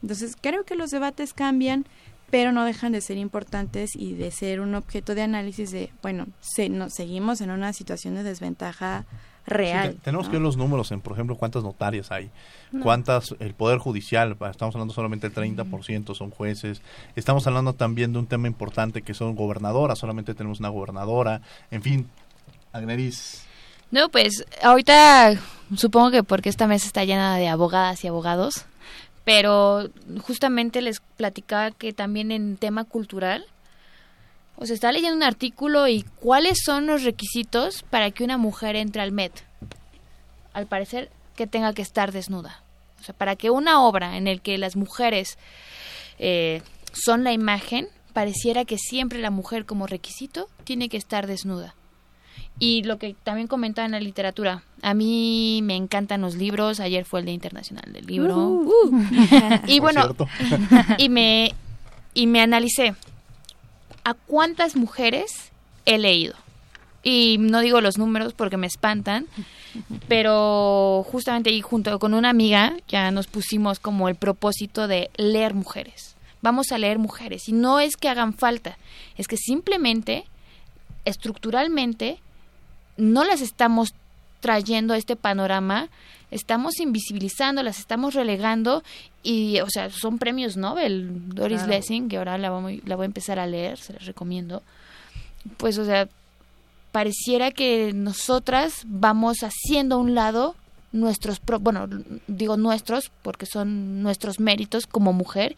[0.01, 1.85] Entonces creo que los debates cambian,
[2.29, 6.27] pero no dejan de ser importantes y de ser un objeto de análisis de, bueno,
[6.39, 9.05] se, no, seguimos en una situación de desventaja
[9.45, 9.97] real.
[10.03, 12.29] tenemos que ver los números en, por ejemplo, cuántas notarias hay,
[12.83, 16.81] cuántas, el Poder Judicial, estamos hablando solamente del 30% son jueces,
[17.15, 21.81] estamos hablando también de un tema importante que son gobernadoras, solamente tenemos una gobernadora, en
[21.81, 22.09] fin,
[22.73, 23.43] Agneris.
[23.89, 25.39] No, pues ahorita
[25.75, 28.65] supongo que porque esta mesa está llena de abogadas y abogados,
[29.23, 29.89] pero
[30.21, 33.45] justamente les platicaba que también en tema cultural,
[34.55, 38.75] o sea, está leyendo un artículo y cuáles son los requisitos para que una mujer
[38.75, 39.33] entre al Met.
[40.53, 42.63] Al parecer que tenga que estar desnuda.
[42.99, 45.37] O sea, para que una obra en el que las mujeres
[46.17, 46.63] eh,
[46.93, 51.75] son la imagen, pareciera que siempre la mujer como requisito tiene que estar desnuda.
[52.59, 57.05] Y lo que también comentaba en la literatura, a mí me encantan los libros, ayer
[57.05, 58.35] fue el Día Internacional del Libro.
[58.35, 59.07] Uh, uh.
[59.67, 60.15] y bueno,
[60.97, 61.53] y me,
[62.13, 62.95] y me analicé
[64.03, 65.51] a cuántas mujeres
[65.85, 66.33] he leído.
[67.03, 69.27] Y no digo los números porque me espantan,
[70.07, 75.53] pero justamente ahí junto con una amiga ya nos pusimos como el propósito de leer
[75.53, 76.15] mujeres.
[76.41, 77.47] Vamos a leer mujeres.
[77.47, 78.77] Y no es que hagan falta,
[79.15, 80.25] es que simplemente,
[81.05, 82.19] estructuralmente,
[82.97, 83.93] no las estamos
[84.39, 85.89] trayendo a este panorama,
[86.31, 88.83] estamos invisibilizando, estamos relegando
[89.23, 91.29] y, o sea, son premios Nobel.
[91.29, 94.61] Doris Lessing, que ahora la voy, la voy a empezar a leer, se las recomiendo.
[95.57, 96.07] Pues, o sea,
[96.91, 100.55] pareciera que nosotras vamos haciendo a un lado
[100.91, 101.87] nuestros, bueno,
[102.27, 105.55] digo nuestros, porque son nuestros méritos como mujer,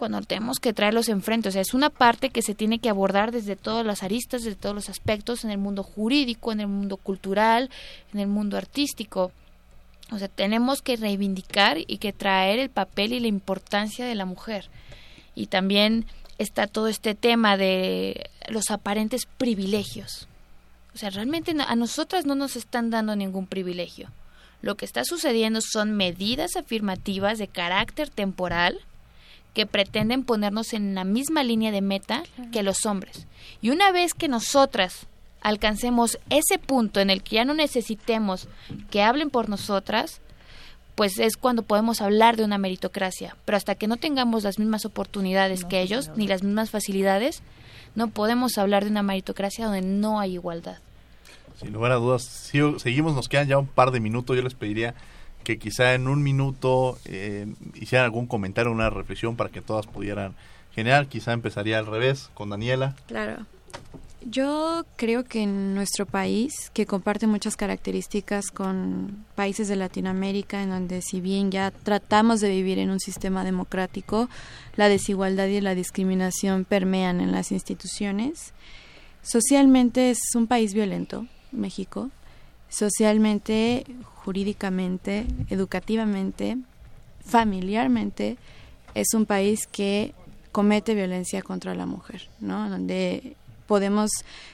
[0.00, 1.50] cuando tenemos que traerlos enfrente.
[1.50, 4.56] O sea, es una parte que se tiene que abordar desde todas las aristas, desde
[4.56, 7.68] todos los aspectos, en el mundo jurídico, en el mundo cultural,
[8.14, 9.30] en el mundo artístico.
[10.10, 14.24] O sea, tenemos que reivindicar y que traer el papel y la importancia de la
[14.24, 14.70] mujer.
[15.34, 16.06] Y también
[16.38, 20.28] está todo este tema de los aparentes privilegios.
[20.94, 24.08] O sea, realmente a nosotras no nos están dando ningún privilegio.
[24.62, 28.80] Lo que está sucediendo son medidas afirmativas de carácter temporal
[29.54, 32.22] que pretenden ponernos en la misma línea de meta
[32.52, 33.26] que los hombres.
[33.60, 35.06] Y una vez que nosotras
[35.40, 38.48] alcancemos ese punto en el que ya no necesitemos
[38.90, 40.20] que hablen por nosotras,
[40.94, 43.36] pues es cuando podemos hablar de una meritocracia.
[43.44, 47.42] Pero hasta que no tengamos las mismas oportunidades que ellos, ni las mismas facilidades,
[47.94, 50.78] no podemos hablar de una meritocracia donde no hay igualdad.
[51.58, 52.22] Sin lugar a dudas,
[52.78, 54.94] seguimos, nos quedan ya un par de minutos, yo les pediría
[55.44, 60.34] que quizá en un minuto eh, hicieran algún comentario, una reflexión para que todas pudieran
[60.72, 61.06] generar.
[61.06, 62.96] Quizá empezaría al revés con Daniela.
[63.06, 63.46] Claro.
[64.22, 70.70] Yo creo que en nuestro país, que comparte muchas características con países de Latinoamérica, en
[70.70, 74.28] donde si bien ya tratamos de vivir en un sistema democrático,
[74.76, 78.52] la desigualdad y la discriminación permean en las instituciones.
[79.22, 82.10] Socialmente es un país violento, México.
[82.68, 83.86] Socialmente,
[84.24, 86.58] jurídicamente, educativamente,
[87.24, 88.36] familiarmente,
[88.94, 90.14] es un país que
[90.52, 92.68] comete violencia contra la mujer, ¿no?
[92.68, 94.10] Donde podemos,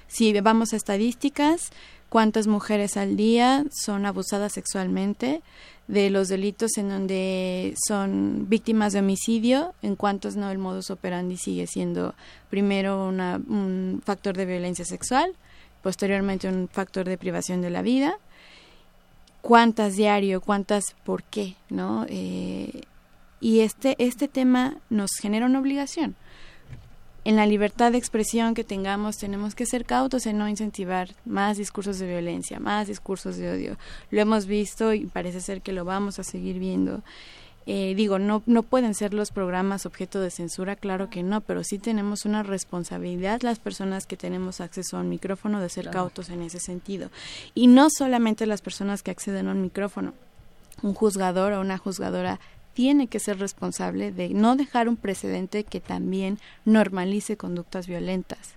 [0.08, 1.70] si vamos a estadísticas,
[2.08, 5.42] cuántas mujeres al día son abusadas sexualmente,
[5.88, 11.36] de los delitos en donde son víctimas de homicidio, en cuántos no el modus operandi
[11.36, 12.14] sigue siendo
[12.50, 15.32] primero un factor de violencia sexual,
[15.82, 18.18] posteriormente un factor de privación de la vida,
[19.46, 22.04] cuántas diario, cuántas por qué, ¿no?
[22.08, 22.80] Eh,
[23.40, 26.16] y este, este tema nos genera una obligación.
[27.24, 31.58] En la libertad de expresión que tengamos tenemos que ser cautos en no incentivar más
[31.58, 33.78] discursos de violencia, más discursos de odio.
[34.10, 37.04] Lo hemos visto y parece ser que lo vamos a seguir viendo.
[37.68, 41.64] Eh, digo, no, no pueden ser los programas objeto de censura, claro que no, pero
[41.64, 46.30] sí tenemos una responsabilidad las personas que tenemos acceso a un micrófono de ser cautos
[46.30, 47.10] en ese sentido.
[47.54, 50.14] Y no solamente las personas que acceden a un micrófono,
[50.82, 52.38] un juzgador o una juzgadora
[52.72, 58.54] tiene que ser responsable de no dejar un precedente que también normalice conductas violentas.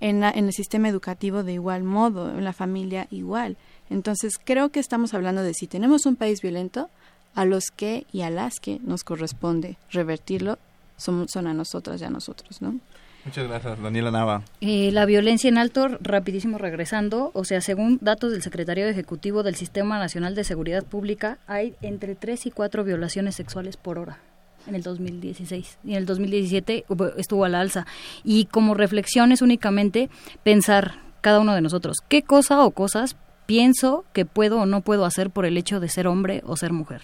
[0.00, 3.56] En, en, el sistema educativo de igual modo, en la familia igual.
[3.88, 6.90] Entonces creo que estamos hablando de si tenemos un país violento,
[7.34, 10.58] a los que y a las que nos corresponde revertirlo
[10.96, 12.78] son, son a nosotras y a nosotros, ¿no?
[13.24, 14.42] Muchas gracias, Daniela Nava.
[14.60, 19.54] Eh, la violencia en alto, rapidísimo regresando, o sea, según datos del Secretario Ejecutivo del
[19.54, 24.18] Sistema Nacional de Seguridad Pública, hay entre 3 y 4 violaciones sexuales por hora.
[24.66, 26.84] en el 2016 y en el 2017
[27.16, 27.86] estuvo a la alza.
[28.22, 30.08] Y como reflexión es únicamente
[30.44, 33.16] pensar cada uno de nosotros qué cosa o cosas
[33.52, 36.72] pienso que puedo o no puedo hacer por el hecho de ser hombre o ser
[36.72, 37.02] mujer.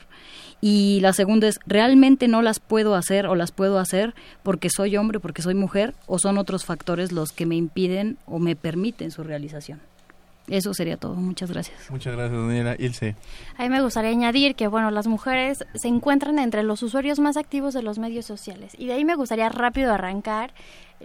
[0.62, 4.96] Y la segunda es, ¿realmente no las puedo hacer o las puedo hacer porque soy
[4.96, 9.10] hombre, porque soy mujer o son otros factores los que me impiden o me permiten
[9.10, 9.82] su realización?
[10.46, 11.16] Eso sería todo.
[11.16, 11.90] Muchas gracias.
[11.90, 12.76] Muchas gracias, Daniela.
[12.78, 13.14] Ilse.
[13.58, 17.36] A mí me gustaría añadir que, bueno, las mujeres se encuentran entre los usuarios más
[17.36, 18.72] activos de los medios sociales.
[18.78, 20.54] Y de ahí me gustaría rápido arrancar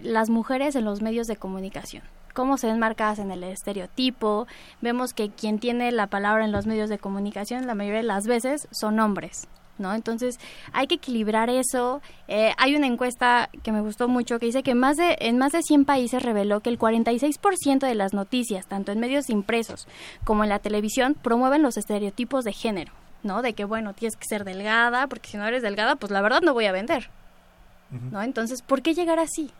[0.02, 2.02] las mujeres en los medios de comunicación
[2.34, 4.46] cómo se ven marcadas en el estereotipo.
[4.82, 8.26] Vemos que quien tiene la palabra en los medios de comunicación la mayoría de las
[8.26, 9.48] veces son hombres.
[9.76, 9.92] ¿No?
[9.92, 10.38] Entonces
[10.72, 12.00] hay que equilibrar eso.
[12.28, 15.50] Eh, hay una encuesta que me gustó mucho que dice que más de, en más
[15.50, 19.88] de 100 países reveló que el 46% de las noticias, tanto en medios impresos
[20.22, 22.92] como en la televisión, promueven los estereotipos de género,
[23.24, 23.42] ¿no?
[23.42, 26.42] De que, bueno, tienes que ser delgada, porque si no eres delgada, pues la verdad
[26.42, 27.10] no voy a vender,
[28.12, 28.22] ¿no?
[28.22, 29.50] Entonces, ¿por qué llegar así?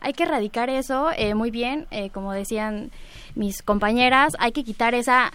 [0.00, 2.90] Hay que erradicar eso eh, muy bien, eh, como decían
[3.34, 5.32] mis compañeras, hay que quitar esa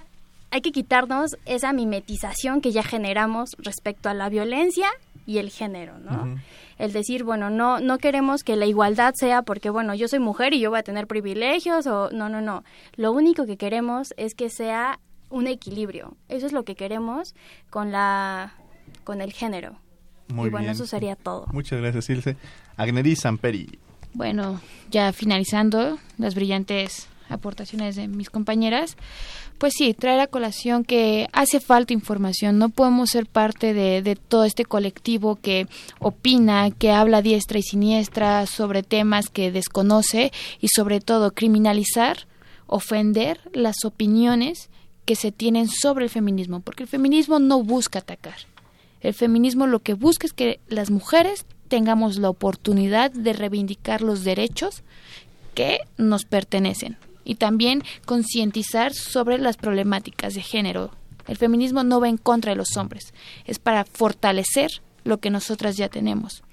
[0.52, 4.88] hay que quitarnos esa mimetización que ya generamos respecto a la violencia
[5.26, 6.40] y el género, ¿no?
[6.78, 10.54] El decir, bueno, no no queremos que la igualdad sea porque bueno, yo soy mujer
[10.54, 12.64] y yo voy a tener privilegios o no, no, no.
[12.96, 15.00] Lo único que queremos es que sea
[15.30, 16.16] un equilibrio.
[16.30, 17.36] Eso es lo que queremos
[17.70, 18.54] con la
[19.04, 19.78] con el género.
[20.30, 20.72] Muy y bueno, bien.
[20.72, 21.48] eso sería todo.
[21.52, 22.38] Muchas gracias, Ilse.
[22.78, 23.80] Agneri Samperi.
[24.16, 24.62] Bueno,
[24.92, 28.96] ya finalizando las brillantes aportaciones de mis compañeras,
[29.58, 34.16] pues sí, traer a colación que hace falta información, no podemos ser parte de, de,
[34.16, 35.68] todo este colectivo que
[36.00, 42.26] opina, que habla diestra y siniestra sobre temas que desconoce y sobre todo criminalizar,
[42.68, 44.70] ofender las opiniones
[45.04, 48.38] que se tienen sobre el feminismo, porque el feminismo no busca atacar.
[49.02, 51.46] El feminismo lo que busca es que las mujeres
[51.76, 54.82] tengamos la oportunidad de reivindicar los derechos
[55.56, 56.96] que nos pertenecen
[57.26, 60.92] y también concientizar sobre las problemáticas de género.
[61.28, 63.14] El feminismo no va en contra de los hombres,
[63.44, 64.72] es para fortalecer
[65.04, 66.44] lo que nosotras ya tenemos.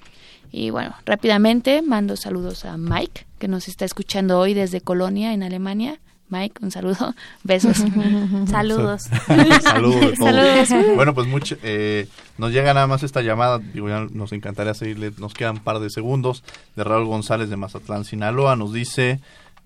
[0.50, 5.44] Y bueno, rápidamente mando saludos a Mike, que nos está escuchando hoy desde Colonia, en
[5.44, 6.00] Alemania.
[6.30, 7.14] Mike, un saludo,
[7.44, 7.76] besos.
[8.50, 9.02] Saludos.
[9.62, 10.18] Saludos.
[10.18, 10.96] Saludos.
[10.96, 12.08] Bueno, pues mucho, eh,
[12.42, 15.78] nos llega nada más esta llamada, digo, ya nos encantaría seguirle, nos quedan un par
[15.78, 16.42] de segundos,
[16.74, 19.20] de Raúl González de Mazatlán, Sinaloa, nos dice,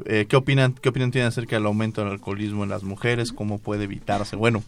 [0.05, 3.33] eh, ¿qué opinan qué opinión tienen acerca del aumento del alcoholismo en las mujeres?
[3.33, 4.37] ¿Cómo puede evitarse?
[4.37, 4.63] Bueno,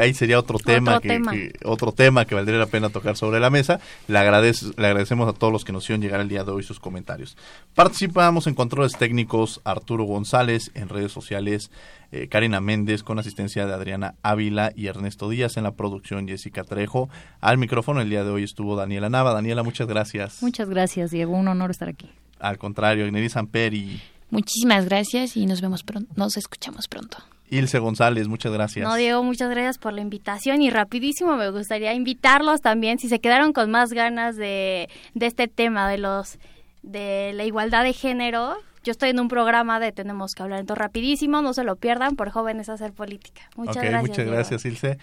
[0.00, 1.32] ahí sería otro tema, Otro que, tema.
[1.32, 3.80] que- otro tema que valdría la pena tocar sobre la mesa.
[4.08, 6.62] Le, agradece, le agradecemos a todos los que nos hicieron llegar el día de hoy
[6.62, 7.36] sus comentarios.
[7.74, 11.70] Participamos en controles técnicos Arturo González, en redes sociales
[12.12, 16.64] eh, Karina Méndez, con asistencia de Adriana Ávila y Ernesto Díaz, en la producción Jessica
[16.64, 17.08] Trejo.
[17.40, 19.32] Al micrófono el día de hoy estuvo Daniela Nava.
[19.32, 20.42] Daniela, muchas gracias.
[20.42, 21.32] Muchas gracias, Diego.
[21.32, 22.10] Un honor estar aquí.
[22.38, 24.02] Al contrario, Igneri Samperi,
[24.32, 27.18] Muchísimas gracias y nos vemos pronto, nos escuchamos pronto.
[27.50, 28.88] Ilse González, muchas gracias.
[28.88, 33.18] No, Diego, muchas gracias por la invitación y rapidísimo me gustaría invitarlos también si se
[33.20, 36.38] quedaron con más ganas de, de este tema de los
[36.82, 38.56] de la igualdad de género.
[38.84, 42.16] Yo estoy en un programa de Tenemos que hablar, entonces rapidísimo, no se lo pierdan
[42.16, 43.42] por jóvenes a hacer política.
[43.54, 44.02] Muchas Ok, gracias.
[44.02, 44.32] muchas Diego.
[44.32, 44.98] gracias, Ilse.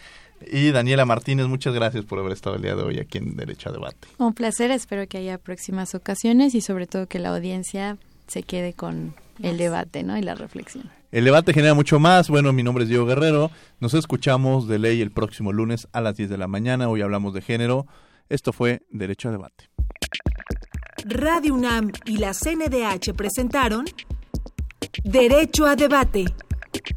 [0.51, 3.69] Y Daniela Martínez, muchas gracias por haber estado el día de hoy aquí en Derecho
[3.69, 4.07] a Debate.
[4.17, 7.97] Un placer, espero que haya próximas ocasiones y sobre todo que la audiencia
[8.29, 10.17] se quede con el debate ¿no?
[10.17, 10.89] y la reflexión.
[11.11, 12.29] El debate genera mucho más.
[12.29, 13.51] Bueno, mi nombre es Diego Guerrero.
[13.79, 16.87] Nos escuchamos de ley el próximo lunes a las 10 de la mañana.
[16.87, 17.87] Hoy hablamos de género.
[18.29, 19.69] Esto fue Derecho a Debate.
[21.05, 23.85] Radio UNAM y la CNDH presentaron
[25.03, 26.25] Derecho a Debate.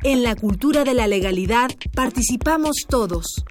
[0.03, 3.45] En la cultura de la legalidad participamos todos.